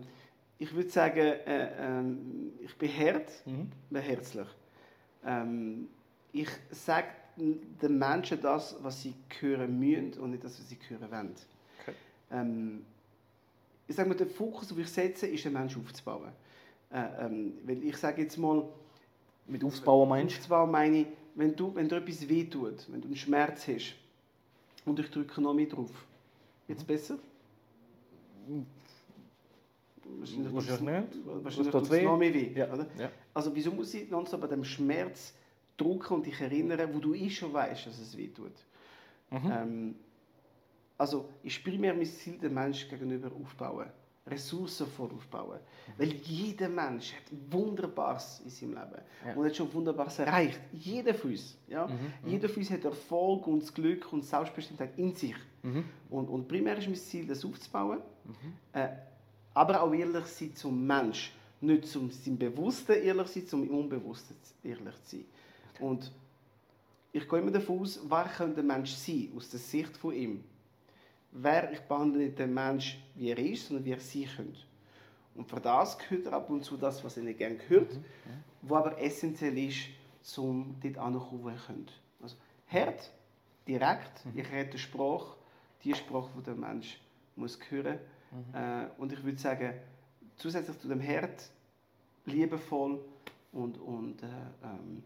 ich 0.60 0.74
würde 0.74 0.90
sagen, 0.90 1.18
äh, 1.18 1.68
ähm, 1.80 2.52
ich 2.64 2.76
bin 2.78 2.90
hart, 2.90 3.32
Mhm. 3.46 3.72
bin 3.90 4.02
herzlich. 4.02 4.48
Ähm, 5.26 5.88
ich 6.34 6.50
sage 6.72 7.08
den 7.38 7.98
Menschen 7.98 8.42
das, 8.42 8.76
was 8.82 9.02
sie 9.02 9.14
hören 9.40 9.80
müssen 9.80 10.20
und 10.20 10.32
nicht 10.32 10.44
das, 10.44 10.60
was 10.60 10.70
sie 10.70 10.78
hören 10.90 11.12
wollen. 11.12 11.36
Okay. 11.82 11.96
Ähm, 12.32 12.86
ich 13.88 13.96
sage 13.96 14.10
mal, 14.10 14.16
der 14.16 14.28
Fokus, 14.28 14.68
den 14.68 14.80
ich 14.80 14.88
setze, 14.88 15.28
ist, 15.28 15.44
den 15.46 15.54
Menschen 15.54 15.82
aufzubauen. 15.82 16.32
Äh, 16.92 17.26
ähm, 17.26 17.54
weil 17.66 17.84
ich 17.84 17.98
sage 17.98 18.22
jetzt 18.22 18.38
mal, 18.38 18.64
Mit 19.48 19.64
Aufbauen 19.64 20.08
meinst 20.08 20.38
Aufzubauen 20.38 20.72
meine 20.72 20.98
ich, 21.02 21.08
wenn, 21.36 21.56
du, 21.56 21.74
wenn 21.76 21.90
dir 21.90 21.98
etwas 21.98 22.28
wehtut, 22.28 22.88
wenn 22.92 23.02
du 23.02 23.08
einen 23.08 23.18
Schmerz 23.18 23.68
hast 23.68 23.96
und 24.86 25.00
ich 25.00 25.10
drücke 25.10 25.42
noch 25.42 25.54
mehr 25.54 25.66
drauf. 25.66 25.92
Jetzt 26.68 26.86
besser? 26.86 27.18
Wahrscheinlich 30.22 30.82
nicht. 30.82 31.72
Tut 31.72 31.92
es 31.92 32.04
noch 32.04 32.18
mehr 32.18 32.34
weh. 32.34 32.52
Ja. 32.54 32.72
Oder? 32.72 32.88
Ja. 32.98 33.10
Also 33.34 33.54
wieso 33.56 33.72
muss 33.72 33.94
ich 33.94 34.10
nonstop 34.10 34.44
an 34.44 34.50
dem 34.50 34.64
Schmerz 34.64 35.34
drücken 35.78 36.16
und 36.16 36.26
dich 36.26 36.40
erinnern, 36.40 36.90
wo 36.94 37.00
du 37.00 37.14
eh 37.14 37.30
schon 37.30 37.52
weißt, 37.54 37.88
dass 37.88 38.00
es 38.00 38.16
weh 38.16 38.28
tut? 38.28 38.54
Mhm. 39.32 39.52
Ähm, 39.52 39.96
also 40.98 41.30
ist 41.42 41.64
primär 41.64 41.94
mein 41.94 42.06
Ziel, 42.06 42.38
den 42.38 42.54
Menschen 42.54 42.90
gegenüber 42.90 43.32
aufbauen. 43.42 43.88
Ressourcen 44.28 44.86
aufbauen. 44.86 45.60
Weil 45.98 46.14
jeder 46.14 46.70
Mensch 46.70 47.14
hat 47.14 47.24
Wunderbares 47.50 48.42
in 48.44 48.52
seinem 48.52 48.74
Leben. 48.74 49.02
Ja. 49.26 49.34
Und 49.34 49.46
hat 49.46 49.56
schon 49.56 49.74
Wunderbares 49.74 50.20
erreicht. 50.20 50.60
Jeder 50.72 51.16
von 51.16 51.32
uns. 51.32 51.58
Ja? 51.68 51.90
Jeder 52.24 52.48
von 52.48 52.58
uns 52.58 52.70
hat 52.70 52.86
Erfolg 52.86 53.48
und 53.48 53.64
das 53.64 53.74
Glück 53.74 54.14
und 54.14 54.24
Selbstbestimmtheit 54.24 54.98
in 54.98 55.16
sich. 55.16 55.36
Mhm. 55.64 55.86
Und, 56.12 56.30
und 56.30 56.48
primär 56.48 56.78
ist 56.78 56.86
mein 56.86 56.96
Ziel, 56.96 57.26
das 57.26 57.44
aufzubauen. 57.44 58.00
Äh, 58.74 58.90
aber 59.54 59.82
auch 59.82 59.94
ehrlich 59.94 60.26
sein 60.26 60.56
zum 60.56 60.86
Mensch. 60.86 61.34
Nicht 61.60 61.88
zum 61.88 62.10
seinem 62.10 62.38
Bewussten 62.38 62.94
ehrlich 62.94 63.28
sein, 63.28 63.48
zum 63.48 63.70
Unbewussten 63.70 64.36
ehrlich 64.64 64.96
sein. 65.04 65.26
Und 65.80 66.12
ich 67.12 67.28
gehe 67.28 67.40
immer 67.40 67.52
davon 67.52 67.82
aus, 67.82 68.00
wer 68.08 68.24
könnte 68.24 68.56
der 68.56 68.64
Mensch 68.64 68.92
sein, 68.92 69.32
aus 69.36 69.50
der 69.50 69.60
Sicht 69.60 69.96
von 69.98 70.14
ihm. 70.14 70.44
Wer, 71.32 71.72
ich 71.72 71.82
behandle 71.82 72.24
nicht 72.24 72.40
den 72.40 72.54
Mensch, 72.54 72.98
wie 73.16 73.30
er 73.30 73.38
ist, 73.38 73.68
sondern 73.68 73.86
wie 73.86 73.92
er 73.92 74.00
sein 74.00 74.28
könnte. 74.36 74.60
Und 75.36 75.48
für 75.48 75.60
das 75.60 75.98
gehört 75.98 76.26
er 76.26 76.34
ab 76.34 76.50
und 76.50 76.64
zu 76.64 76.78
das, 76.78 77.04
was 77.04 77.18
er 77.18 77.24
nicht 77.24 77.38
gerne 77.38 77.58
hört, 77.68 77.92
wo 78.62 78.76
aber 78.76 79.00
essentiell 79.00 79.58
ist, 79.58 79.88
um 80.38 80.76
dort 80.82 80.98
anzukommen, 80.98 81.44
wo 81.44 81.50
er 81.50 81.56
könnte. 81.56 81.94
Also 82.22 82.36
hart, 82.68 83.12
direkt, 83.68 84.26
ich 84.36 84.52
rede 84.52 84.78
Sprache, 84.78 85.36
die 85.84 85.96
Sprache, 85.96 86.30
die 86.38 86.44
der 86.44 86.56
Mensch 86.56 87.00
muss 87.36 87.58
hören 87.70 88.00
äh, 88.54 88.86
Und 88.98 89.14
ich 89.14 89.24
würde 89.24 89.38
sagen, 89.38 89.74
zusätzlich 90.38 90.80
zu 90.80 90.88
dem 90.88 91.00
Herd, 91.00 91.50
liebevoll 92.26 93.00
und, 93.52 93.78
und 93.80 94.22
äh, 94.24 94.28
ähm, 94.64 95.04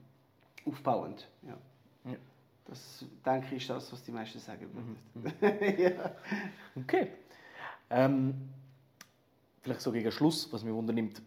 aufbauend. 0.66 1.28
Ja. 1.44 1.58
Ja. 2.12 2.18
Das, 2.66 3.06
denke 3.26 3.56
ich, 3.56 3.64
ist 3.64 3.70
das, 3.70 3.92
was 3.92 4.04
die 4.04 4.12
meisten 4.12 4.40
sagen 4.40 4.68
würden. 4.74 5.80
ja. 5.80 6.16
Okay. 6.76 7.10
Ähm, 7.90 8.34
vielleicht 9.62 9.82
so 9.82 9.92
gegen 9.92 10.12
Schluss, 10.12 10.52
was 10.52 10.64
mich 10.64 10.74
wundernimmt. 10.74 11.22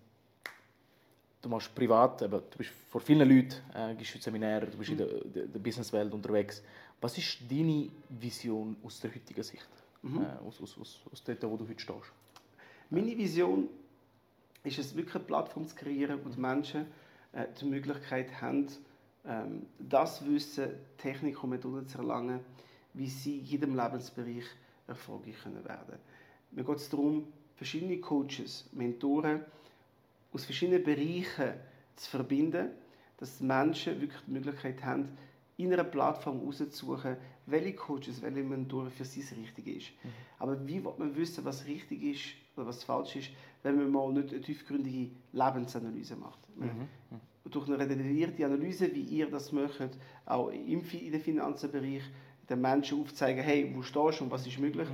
Du 1.41 1.49
machst 1.49 1.73
privat, 1.73 2.21
eben, 2.23 2.33
du 2.51 2.59
bist 2.59 2.71
vor 2.91 3.01
vielen 3.01 3.29
Leuten, 3.29 3.55
äh, 3.73 3.95
gibst 3.95 4.17
du 4.17 4.19
Seminare, 4.19 4.67
du 4.67 4.77
bist 4.77 4.91
in 4.91 4.99
der, 4.99 5.07
der, 5.07 5.47
der 5.47 5.59
Businesswelt 5.61 6.13
unterwegs. 6.13 6.63
Was 7.01 7.17
ist 7.17 7.39
deine 7.49 7.89
Vision 8.09 8.77
aus 8.83 8.99
der 9.01 9.15
heutigen 9.15 9.43
Sicht? 9.45 9.69
Äh, 10.05 10.47
aus, 10.47 10.61
aus, 10.61 10.79
aus, 10.79 11.01
aus 11.11 11.25
dort, 11.25 11.43
wo 11.43 11.57
du 11.57 11.69
heute 11.69 11.81
stehst? 11.81 12.13
Meine 12.91 13.17
Vision 13.17 13.69
ist 14.63 14.79
es, 14.79 14.97
wirklich 14.97 15.17
eine 15.17 15.25
Plattform 15.25 15.67
zu 15.67 15.75
kreieren, 15.75 16.21
wo 16.25 16.29
die 16.29 16.41
Menschen 16.41 16.87
äh, 17.33 17.47
die 17.61 17.65
Möglichkeit 17.65 18.41
haben, 18.41 18.69
ähm, 19.27 19.67
das 19.79 20.25
Wissen, 20.25 20.71
Technik 20.97 21.43
und 21.43 21.51
Methoden 21.51 21.87
zu 21.87 21.99
erlangen, 21.99 22.41
wie 22.95 23.09
sie 23.09 23.39
in 23.39 23.45
jedem 23.45 23.77
Lebensbereich 23.77 24.45
erfolgreich 24.87 25.37
können 25.43 25.65
werden. 25.65 25.99
Mir 26.53 26.65
geht 26.65 26.77
es 26.77 26.89
darum, 26.89 27.27
verschiedene 27.57 27.99
Coaches, 27.99 28.69
Mentoren 28.73 29.45
aus 30.33 30.45
verschiedenen 30.45 30.83
Bereichen 30.83 31.55
zu 31.97 32.11
verbinden, 32.11 32.71
dass 33.17 33.39
die 33.39 33.45
Menschen 33.45 34.01
wirklich 34.01 34.23
die 34.27 34.31
Möglichkeit 34.31 34.85
haben, 34.85 35.17
in 35.57 35.73
einer 35.73 35.85
Plattform 35.85 36.39
herauszusuchen, 36.39 37.17
welche 37.51 37.75
Coaches, 37.75 38.21
welche 38.23 38.43
Mentoren 38.43 38.91
für 38.91 39.05
sie 39.05 39.21
das 39.21 39.33
Richtige 39.37 39.73
ist. 39.73 39.89
Aber 40.39 40.67
wie 40.67 40.83
will 40.85 40.93
man 40.99 41.15
wissen, 41.17 41.45
was 41.45 41.67
richtig 41.67 42.03
ist 42.03 42.25
oder 42.57 42.67
was 42.67 42.85
falsch 42.85 43.17
ist, 43.17 43.31
wenn 43.63 43.77
man 43.77 43.91
mal 43.91 44.13
nicht 44.13 44.31
eine 44.33 44.41
tiefgründige 44.41 45.11
Lebensanalyse 45.33 46.17
macht? 46.17 46.41
Durch 47.45 47.67
eine 47.67 47.79
redevierte 47.79 48.45
Analyse, 48.45 48.95
wie 48.95 49.03
ihr 49.03 49.31
das 49.31 49.53
möchtet, 49.53 49.97
auch 50.27 50.49
im, 50.51 50.83
in 50.85 51.13
den 51.13 51.21
Finanzenbereich, 51.21 52.03
den 52.49 52.61
Menschen 52.61 53.01
aufzeigen, 53.01 53.43
hey, 53.43 53.73
wo 53.75 53.83
stehst 53.83 54.21
du 54.21 54.25
und 54.25 54.31
was 54.31 54.47
ist 54.47 54.59
möglich, 54.59 54.89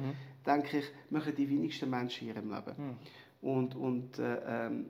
denke 0.47 0.79
ich, 0.79 0.85
machen 1.11 1.35
die 1.37 1.49
wenigsten 1.49 1.90
Menschen 1.90 2.29
in 2.29 2.35
ihrem 2.35 2.51
Leben. 2.53 2.97
Und, 3.43 3.75
und 3.75 4.19
äh, 4.19 4.67
ähm, 4.67 4.87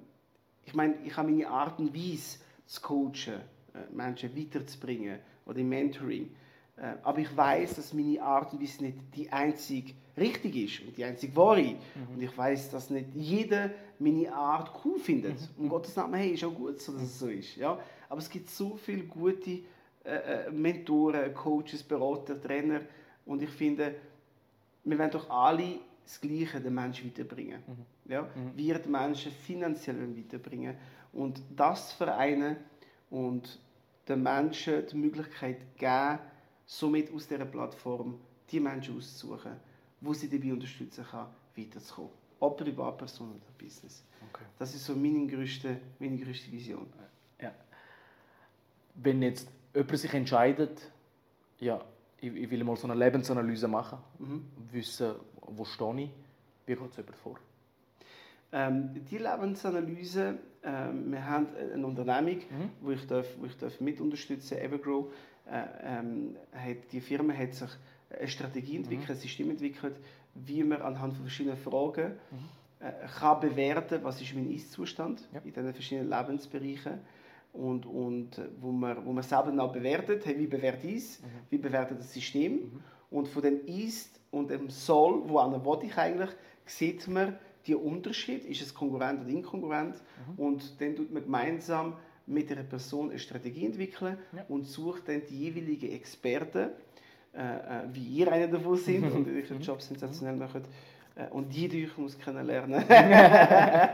ich 0.65 0.75
meine, 0.75 0.95
ich 1.05 1.17
habe 1.17 1.31
meine 1.31 1.49
Art 1.49 1.79
und 1.79 1.95
Weise 1.95 2.39
zu 2.67 2.81
coachen, 2.81 3.41
äh, 3.75 3.93
Menschen 3.93 4.37
weiterzubringen 4.37 5.19
oder 5.47 5.59
im 5.59 5.69
Mentoring. 5.69 6.31
Äh, 6.77 6.95
aber 7.03 7.19
ich 7.19 7.37
weiß, 7.37 7.77
dass 7.77 7.93
meine 7.93 8.23
Art 8.23 8.53
und 8.53 8.61
Weise 8.61 8.85
nicht 8.85 8.99
die 9.15 9.31
einzig 9.31 9.95
richtig 10.17 10.57
ist 10.57 10.87
und 10.87 10.97
die 10.97 11.05
einzig 11.05 11.35
wahre. 11.35 11.77
Und 12.13 12.23
ich 12.23 12.37
weiß, 12.37 12.71
dass 12.71 12.91
nicht 12.91 13.09
jeder 13.15 13.71
meine 13.99 14.33
Art 14.33 14.71
cool 14.85 14.99
findet. 14.99 15.37
Und 15.57 15.69
Gottes 15.69 15.97
Namen, 15.97 16.15
hey, 16.15 16.31
ist 16.31 16.45
auch 16.45 16.55
gut, 16.55 16.81
so, 16.81 16.93
dass 16.93 17.03
es 17.03 17.19
so 17.19 17.29
ist. 17.29 17.57
Ja? 17.57 17.79
Aber 18.09 18.21
es 18.21 18.31
gibt 18.31 18.49
so 18.51 18.77
viele 18.77 19.05
gute 19.05 19.61
äh, 20.05 20.47
äh, 20.47 20.51
Mentoren, 20.51 21.33
Coaches, 21.35 21.83
Berater, 21.83 22.41
Trainer. 22.41 22.81
Und 23.27 23.43
ich 23.43 23.51
finde, 23.51 23.95
wir 24.85 24.99
wollen 24.99 25.11
doch 25.11 25.31
alle 25.31 25.79
das 26.05 26.21
Gleiche 26.21 26.61
den 26.61 26.75
Menschen 26.75 27.09
weiterbringen. 27.09 27.63
Ja? 28.07 28.29
Wir 28.55 28.79
die 28.79 28.89
Menschen 28.89 29.33
finanziell 29.33 30.17
weiterbringen. 30.17 30.77
Und 31.13 31.41
das 31.57 31.93
vereinen 31.93 32.57
und 33.11 33.59
den 34.09 34.23
Menschen 34.23 34.87
die 34.87 34.97
Möglichkeit 34.97 35.77
geben, 35.79 36.19
somit 36.67 37.13
aus 37.13 37.27
dieser 37.27 37.45
Plattform 37.45 38.19
die 38.51 38.61
Menschen 38.61 38.97
auszusuchen, 38.97 39.53
wo 40.01 40.13
sie 40.13 40.29
dabei 40.29 40.53
unterstützen 40.53 41.05
kann, 41.11 41.29
weiterzukommen. 41.57 42.11
Ob 42.41 42.59
Privatperson 42.59 43.31
oder 43.31 43.47
Business. 43.59 44.05
Okay. 44.31 44.45
Das 44.59 44.75
ist 44.75 44.85
so 44.85 44.95
meine 44.95 45.27
größte, 45.27 45.81
meine 45.99 46.19
größte 46.19 46.51
Vision. 46.53 46.87
Ja. 47.41 47.53
Wenn 48.95 49.23
jetzt 49.23 49.49
jemand 49.75 49.99
sich 49.99 50.13
entscheidet, 50.13 50.91
ja, 51.61 51.81
ich, 52.21 52.35
ich 52.35 52.51
will 52.51 52.65
mal 52.65 52.77
so 52.77 52.87
eine 52.87 52.99
Lebensanalyse 53.03 53.69
machen, 53.69 53.99
wissen, 54.73 55.15
wo 55.41 55.65
stehe 55.65 56.03
ich, 56.03 56.11
wie 56.67 56.75
geht 56.75 56.91
es 56.91 56.97
jemand 56.97 57.17
vor? 57.17 57.39
Ähm, 58.53 59.05
die 59.11 59.19
Lebensanalyse, 59.19 60.39
ähm, 60.63 61.11
wir 61.11 61.27
haben 61.27 61.49
eine 61.73 61.87
Unternehmung, 61.87 62.43
wo 62.81 62.91
ich, 62.93 63.07
darf, 63.07 63.27
wo 63.39 63.47
ich 63.47 63.57
darf 63.57 63.81
mit 63.81 64.01
unterstützen 64.01 64.59
Evergrow. 64.59 65.13
Äh, 65.51 65.65
ähm, 65.83 66.37
hat, 66.53 66.91
die 66.93 67.01
Firma 67.01 67.35
hat 67.35 67.55
sich 67.55 67.69
eine 68.17 68.29
Strategie 68.29 68.77
entwickelt, 68.77 69.11
ein 69.11 69.17
System 69.17 69.51
entwickelt, 69.51 69.97
wie 70.35 70.65
man 70.65 70.81
anhand 70.83 71.15
von 71.15 71.23
verschiedenen 71.25 71.59
Fragen 71.59 72.13
äh, 72.81 72.91
kann 73.19 73.41
bewerten, 73.41 74.01
was 74.03 74.21
ist 74.21 74.35
mein 74.35 74.51
Ist-Zustand 74.51 75.29
Ja. 75.33 75.41
in 75.45 75.53
diesen 75.53 75.73
verschiedenen 75.75 76.09
Lebensbereichen 76.11 77.01
und, 77.53 77.87
und 77.87 78.39
äh, 78.39 78.49
wo, 78.61 78.73
man, 78.73 79.05
wo 79.05 79.13
man 79.13 79.23
selber 79.23 79.53
auch 79.63 79.73
bewertet, 79.73 80.25
hey, 80.27 80.39
wie 80.39 80.47
bewerte 80.47 80.87
ich 80.89 80.97
es, 80.97 81.23
wie 81.51 81.59
bewertet 81.59 81.99
das 82.01 82.13
System? 82.13 82.81
Und 83.11 83.29
von 83.29 83.43
dem 83.43 83.65
Ist 83.67 84.19
und 84.31 84.51
dem 84.51 84.71
Soll, 84.71 85.23
wo 85.29 85.39
an 85.39 85.53
will 85.65 85.79
ich 85.89 85.97
eigentlich, 85.99 86.31
sieht 86.65 87.07
man, 87.07 87.37
die 87.67 87.75
Unterschied, 87.75 88.45
ist 88.45 88.61
es 88.63 88.75
konkurrent 88.75 89.21
oder 89.23 89.31
inkongruent? 89.31 89.95
Und 90.37 90.81
dann 90.81 90.97
tut 90.97 91.13
man 91.13 91.23
gemeinsam 91.23 91.95
mit 92.27 92.51
einer 92.51 92.63
Person 92.65 93.11
eine 93.11 93.19
Strategie 93.19 93.67
entwickeln 93.67 94.19
Ja. 94.35 94.45
und 94.49 94.65
sucht 94.65 95.09
dann 95.09 95.23
die 95.29 95.39
jeweiligen 95.39 95.91
Experten, 95.93 96.71
äh, 97.35 97.39
äh, 97.39 97.83
wie 97.93 98.05
ihr 98.19 98.33
einer 98.33 98.49
davon 98.49 98.77
sind 98.77 99.05
und 99.13 99.29
euren 99.29 99.61
Job 99.61 99.83
sensationell 99.83 100.37
macht, 100.37 100.63
äh, 101.17 101.29
und 101.31 101.55
die 101.55 101.69
durch 101.69 101.97
muss 101.99 102.19
kennenlernen. 102.19 102.83
äh, 102.89 103.89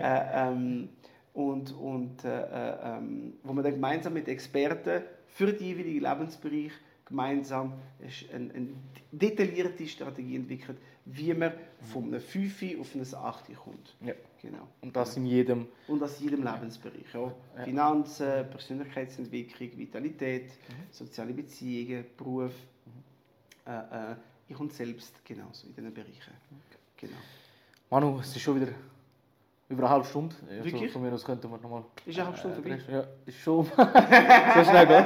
ähm, 0.00 0.88
und 1.34 1.72
und 1.72 2.24
äh, 2.24 2.28
äh, 2.28 2.76
ähm, 2.84 3.34
wo 3.42 3.52
man 3.52 3.64
dann 3.64 3.74
gemeinsam 3.74 4.12
mit 4.14 4.28
Experten 4.28 5.02
für 5.28 5.52
die 5.52 5.66
jeweiligen 5.68 6.00
Lebensbereich 6.00 6.72
gemeinsam 7.12 7.74
eine, 8.32 8.52
eine 8.54 8.68
detaillierte 9.12 9.86
Strategie 9.86 10.36
entwickelt, 10.36 10.78
wie 11.04 11.34
man 11.34 11.52
von 11.92 12.04
einem 12.04 12.20
5 12.20 12.80
auf 12.80 12.94
ein 12.94 13.02
8 13.02 13.56
kommt. 13.56 13.94
Ja. 14.00 14.14
Genau. 14.40 14.66
Und 14.80 14.96
das 14.96 15.16
in 15.16 15.26
jedem. 15.26 15.68
Und 15.86 16.02
aus 16.02 16.18
jedem 16.18 16.42
Lebensbereich. 16.42 17.12
Ja. 17.14 17.32
Ja. 17.56 17.64
Finanzen, 17.64 18.50
Persönlichkeitsentwicklung, 18.50 19.78
Vitalität, 19.78 20.50
soziale 20.90 21.32
Beziehungen, 21.32 22.04
Beruf. 22.16 22.52
Äh, 23.64 23.70
äh, 23.70 24.16
ich 24.48 24.58
und 24.58 24.72
selbst 24.72 25.24
genauso 25.24 25.68
in 25.68 25.74
diesen 25.74 25.94
Bereichen. 25.94 26.34
Genau. 26.96 27.16
Manu, 27.90 28.18
es 28.20 28.34
ist 28.34 28.40
schon 28.40 28.60
wieder 28.60 28.72
über 29.68 29.84
eine 29.84 29.90
halbe 29.90 30.06
Stunde. 30.06 30.34
Also 30.50 30.64
Wirklich? 30.64 30.92
Von 30.92 31.02
mir 31.02 31.12
aus 31.12 31.24
könnten 31.24 31.48
wir 31.48 31.58
nochmal. 31.58 31.84
Ist 32.04 32.18
eine 32.18 32.26
halbe 32.26 32.38
Stunde 32.38 32.56
vorbei? 32.56 32.80
Ja, 32.90 33.04
ist 33.24 33.38
schon. 33.38 33.64
so 33.66 34.64
schnell 34.64 34.86
geht. 34.86 35.04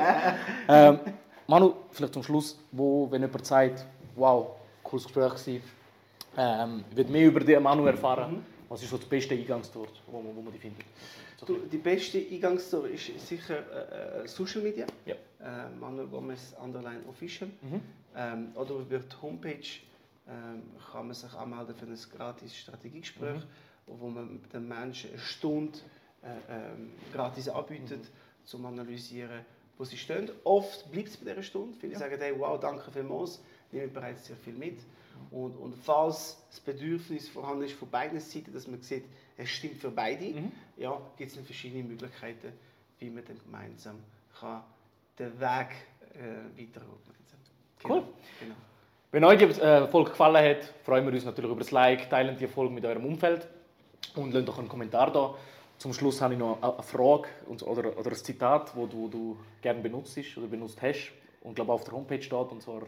Ähm, 0.69 1.01
Manu, 1.49 1.75
vielleicht 1.93 2.15
zum 2.15 2.23
Schluss, 2.23 2.59
wo, 2.73 3.11
wenn 3.11 3.23
jemand 3.23 3.47
sagt, 3.47 3.87
wow, 4.17 4.57
cooles 4.83 5.05
Gespräch 5.05 5.33
gewesen, 5.35 5.63
ähm, 6.37 6.85
ich 6.91 6.97
will 6.97 7.07
mehr 7.07 7.27
über 7.29 7.41
den 7.41 7.63
Manu 7.63 7.87
erfahren. 7.87 8.33
Mhm. 8.33 8.45
Was 8.69 8.83
ist 8.83 8.91
so 8.91 8.97
das 8.97 9.07
beste 9.07 9.35
Eingangstor, 9.35 9.87
wo 10.09 10.21
man, 10.21 10.35
wo 10.35 10.43
man 10.43 10.53
die 10.53 10.59
findet? 10.59 10.85
So 11.39 11.47
Du, 11.47 11.59
die 11.59 11.79
beste 11.79 12.19
Eingangsstory 12.19 12.95
ist 12.95 13.29
sicher 13.29 13.59
äh, 13.59 14.25
äh, 14.25 14.29
Social 14.29 14.63
Media. 14.63 14.87
Ja. 15.05 15.15
Äh, 15.15 15.71
Manuel 15.79 16.09
Gomez 16.09 16.55
Underline 16.61 17.07
Official. 17.09 17.49
Mhm. 17.63 17.81
Ähm, 18.17 18.49
oder 18.55 18.75
über 18.77 18.99
die 18.99 19.23
Homepage 19.23 19.61
ähm, 20.29 20.63
kann 20.91 21.07
man 21.07 21.15
sich 21.15 21.33
anmelden 21.35 21.75
für 21.77 21.87
ein 21.87 21.99
gratis 22.17 22.57
Strategiegespräch, 22.57 23.43
wo 23.87 24.09
man 24.09 24.41
den 24.53 24.67
Menschen 24.67 25.11
eine 25.11 25.21
Stunde 25.21 25.79
äh, 26.23 26.73
ähm, 26.73 26.93
gratis 27.13 27.49
anbietet, 27.49 28.11
zum 28.45 28.67
analysieren, 28.67 29.45
wo 29.79 29.85
sie 29.85 29.97
stehen. 29.97 30.31
Oft 30.45 30.91
bleibt 30.91 31.09
es 31.09 31.17
bei 31.17 31.31
dieser 31.31 31.43
Stunde. 31.43 31.77
Viele 31.81 31.97
sagen, 31.97 32.17
hey, 32.19 32.35
wow, 32.39 32.59
danke 32.59 32.91
vielmals, 32.91 33.41
nehme 33.73 33.89
bereits 33.89 34.27
sehr 34.27 34.37
viel 34.37 34.55
mit. 34.55 34.79
Und, 35.31 35.57
und 35.57 35.75
falls 35.75 36.39
das 36.51 36.61
Bedürfnis 36.61 37.29
vorhanden 37.29 37.65
ist 37.65 37.75
von 37.75 37.89
beiden 37.91 38.21
Seiten, 38.21 38.53
dass 38.53 38.67
man 38.67 38.81
sieht, 38.83 39.05
es 39.37 39.49
stimmt 39.51 39.77
für 39.77 39.91
beide, 39.91 40.25
Mhm. 40.25 40.53
ja, 40.77 41.01
gibt 41.17 41.31
es 41.31 41.39
verschiedene 41.39 41.83
Möglichkeiten, 41.85 42.53
wie 42.99 43.11
man 43.11 43.25
dann 43.25 43.39
gemeinsam 43.45 43.97
kann 44.39 44.63
den 45.19 45.39
Weg 45.41 45.69
äh, 46.15 46.61
weitergehen 46.61 46.91
kann. 47.83 47.91
Cool. 47.91 48.03
Genau. 48.41 48.55
Wenn 49.13 49.25
euch 49.25 49.39
die 49.39 49.45
äh, 49.45 49.87
Folge 49.89 50.11
gefallen 50.11 50.45
hat, 50.45 50.65
freuen 50.85 51.07
wir 51.07 51.13
uns 51.13 51.25
natürlich 51.25 51.51
über 51.51 51.61
das 51.61 51.71
Like, 51.71 52.11
teilen 52.11 52.37
die 52.37 52.47
Folge 52.47 52.75
mit 52.75 52.85
eurem 52.85 53.05
Umfeld 53.05 53.47
und 54.15 54.33
lasst 54.33 54.49
doch 54.49 54.59
einen 54.59 54.69
Kommentar 54.69 55.13
da. 55.13 55.35
Zum 55.79 55.93
Schluss 55.93 56.21
habe 56.21 56.35
ich 56.35 56.41
noch 56.41 56.63
eine 56.63 56.83
Frage 56.83 57.29
oder, 57.49 57.99
oder 57.99 58.11
ein 58.11 58.17
Zitat, 58.17 58.69
das 58.69 58.89
du, 58.91 59.09
du 59.09 59.37
gerne 59.61 59.81
benutzt 59.81 60.17
hast 60.17 60.37
oder 60.39 60.47
benutzt 60.47 60.81
hast 60.81 61.13
und 61.43 61.55
glaube 61.55 61.73
auf 61.73 61.85
der 61.85 61.93
Homepage 61.93 62.23
steht, 62.23 62.51
und 62.51 62.63
zwar 62.63 62.83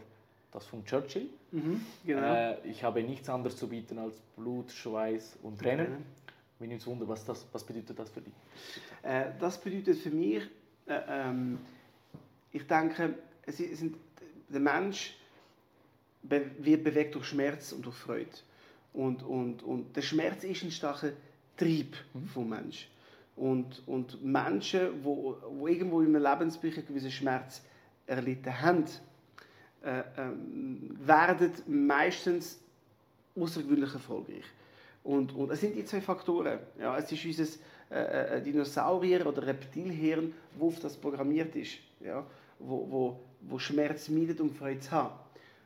das 0.51 0.65
von 0.65 0.83
Churchill. 0.83 1.29
Mhm, 1.51 1.85
genau. 2.05 2.33
Äh, 2.33 2.57
ich 2.67 2.83
habe 2.83 3.03
nichts 3.03 3.29
anderes 3.29 3.57
zu 3.57 3.67
bieten 3.67 3.99
als 3.99 4.15
Blut, 4.35 4.71
Schweiß 4.71 5.37
und 5.43 5.59
Tränen. 5.59 5.85
Tränen. 5.85 6.05
Mir 6.59 6.67
nimmt 6.67 6.85
Wunder, 6.87 7.07
was, 7.07 7.23
das, 7.23 7.45
was 7.51 7.63
bedeutet 7.63 7.97
das 7.97 8.09
für 8.09 8.21
dich? 8.21 8.33
Äh, 9.03 9.31
das 9.39 9.59
bedeutet 9.59 9.97
für 9.97 10.09
mich, 10.09 10.43
äh, 10.87 10.99
ähm, 11.07 11.59
ich 12.51 12.65
denke, 12.65 13.15
es 13.45 13.57
sind, 13.57 13.95
der 14.49 14.59
Mensch 14.59 15.15
wird 16.23 16.83
bewegt 16.83 17.15
durch 17.15 17.25
Schmerz 17.25 17.71
und 17.71 17.85
durch 17.85 17.95
Freude. 17.95 18.29
Und, 18.93 19.23
und, 19.23 19.63
und 19.63 19.95
der 19.95 20.01
Schmerz 20.01 20.43
ist 20.43 20.63
ein 20.63 20.71
starker 20.71 21.11
Trieb 21.59 21.95
vom 22.33 22.49
Mensch. 22.49 22.87
Und, 23.35 23.83
und 23.85 24.23
Menschen, 24.23 25.03
wo, 25.03 25.37
wo 25.51 25.67
irgendwo 25.67 26.01
in 26.01 26.13
ihrem 26.13 26.23
Lebensbereich 26.23 26.77
einen 26.77 26.87
gewissen 26.87 27.11
Schmerz 27.11 27.61
erlitten 28.07 28.61
haben, 28.61 28.85
äh, 29.83 30.03
ähm, 30.17 30.97
werden 30.99 31.51
meistens 31.67 32.59
außergewöhnlich 33.35 33.93
erfolgreich. 33.93 34.45
Und, 35.03 35.33
und 35.33 35.51
es 35.51 35.61
sind 35.61 35.75
die 35.75 35.85
zwei 35.85 36.01
Faktoren. 36.01 36.59
Ja, 36.79 36.97
es 36.97 37.11
ist 37.11 37.25
unser 37.25 37.45
äh, 37.91 38.37
äh, 38.37 38.41
Dinosaurier- 38.41 39.25
oder 39.25 39.45
Reptilhirn, 39.47 40.33
wo 40.57 40.67
auf 40.67 40.79
das 40.79 40.97
programmiert 40.97 41.55
ist. 41.55 41.77
Ja, 42.01 42.25
wo, 42.59 42.87
wo, 42.89 43.19
wo 43.41 43.59
Schmerz 43.59 44.09
meidet, 44.09 44.41
um 44.41 44.51
Freude 44.51 44.79
zu 44.81 44.91
haben. 44.91 45.13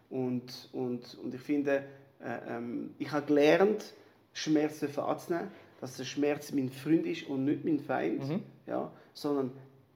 Und, 0.10 0.70
und, 0.74 1.18
und 1.24 1.34
ich 1.34 1.42
finde, 1.42 1.84
äh, 2.24 2.56
ähm, 2.56 2.94
ich 3.00 3.12
habe 3.12 3.26
gelernt, 3.26 3.94
Schmerz 4.34 4.84
anzunehmen, 4.98 5.52
dass 5.84 5.98
der 5.98 6.06
Schmerz 6.06 6.54
mein 6.54 6.70
Freund 6.70 7.06
ist 7.06 7.28
und 7.28 7.44
nicht 7.44 7.66
mein 7.66 7.78
Feind, 7.78 8.26
Mhm. 8.26 8.42
ja, 8.68 8.90
sondern 9.14 9.52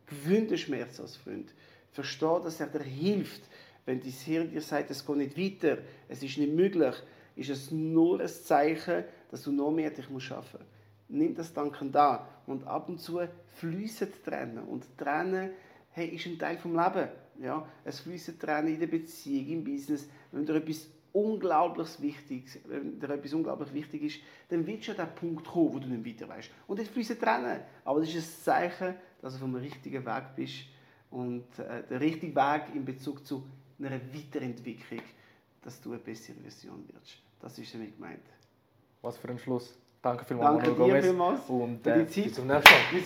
gewöhnt 0.06 0.52
den 0.52 0.58
Schmerz 0.58 1.00
als 1.00 1.16
Freund. 1.16 1.54
Verstehe, 1.94 2.42
dass 2.44 2.60
er 2.60 2.68
dir 2.68 2.84
hilft. 2.84 3.42
Wenn 3.86 4.02
dein 4.02 4.10
Hirn 4.12 4.50
dir 4.52 4.60
sagt, 4.60 4.92
es 4.92 5.06
geht 5.06 5.16
nicht 5.16 5.38
weiter, 5.38 5.78
es 6.10 6.22
ist 6.22 6.38
nicht 6.40 6.52
möglich, 6.54 6.94
ist 7.38 7.50
es 7.50 7.72
nur 7.72 8.20
ein 8.20 8.28
Zeichen, 8.28 9.06
dass 9.32 9.44
du 9.44 9.54
noch 9.54 9.72
mehr 9.72 9.90
dich 9.92 10.10
musst 10.10 10.26
schaffen 10.26 10.60
musst. 10.60 10.72
Nimm 11.08 11.34
das 11.34 11.54
Danken 11.54 11.90
da 11.90 12.28
und 12.48 12.68
ab 12.68 12.90
und 12.90 13.00
zu 13.00 13.22
fließen 13.56 14.10
Tränen. 14.26 14.66
Und 14.66 14.84
Tränen 14.98 15.52
hey, 15.92 16.10
ist 16.10 16.26
ein 16.26 16.38
Teil 16.38 16.58
vom 16.58 16.74
Leben. 16.76 17.08
Ja? 17.42 17.66
Es 17.86 18.02
fließen 18.02 18.38
Tränen 18.38 18.74
in 18.74 18.80
der 18.82 18.88
Beziehung, 18.88 19.48
im 19.48 19.64
Business. 19.64 20.10
Wenn 20.34 20.46
dir 20.46 20.56
etwas 20.56 20.86
unglaublich 21.18 22.02
wichtig, 22.02 22.60
wenn 22.66 23.00
dir 23.00 23.10
etwas 23.10 23.34
unglaublich 23.34 23.74
wichtig 23.74 24.04
ist, 24.04 24.20
dann 24.50 24.66
wird 24.66 24.84
schon 24.86 24.96
der 24.96 25.06
Punkt 25.06 25.46
kommen, 25.46 25.74
wo 25.74 25.80
du 25.80 25.88
nicht 25.88 26.06
weiter 26.06 26.30
weißt. 26.30 26.50
Und 26.68 26.80
jetzt 26.80 26.92
fließen 26.92 27.20
Tränen. 27.20 27.62
Aber 27.84 28.00
das 28.00 28.10
ist 28.10 28.16
ein 28.40 28.44
Zeichen, 28.44 28.96
dass 29.22 29.34
du 29.38 29.44
auf 29.44 29.52
dem 29.52 29.56
richtigen 29.56 30.06
Weg 30.06 30.24
bist 30.36 30.56
und 31.10 31.46
äh, 31.60 31.84
der 31.90 32.00
richtige 32.00 32.36
Weg 32.36 32.64
in 32.74 32.86
Bezug 32.86 33.26
zu 33.26 33.44
einer 33.80 34.00
Weiterentwicklung, 34.14 35.02
dass 35.62 35.82
du 35.82 35.92
eine 35.92 36.00
bessere 36.00 36.38
Version 36.42 36.84
wirst. 36.94 37.18
Das 37.40 37.58
ist 37.58 37.74
damit 37.74 37.96
gemeint. 37.96 38.22
Was 39.02 39.18
für 39.18 39.30
ein 39.30 39.40
Schluss. 39.40 39.78
Danke 40.02 40.26
vielmals, 40.26 40.64
Danke 40.64 40.72
Manuel 40.72 40.88
dir 40.88 40.94
Gomez. 40.94 41.06
vielmals 41.06 41.50
Und 41.50 41.88
äh, 41.88 42.04
bis 42.04 42.34
zum 42.34 42.48
nächsten 42.48 42.48
Mal. 42.48 42.62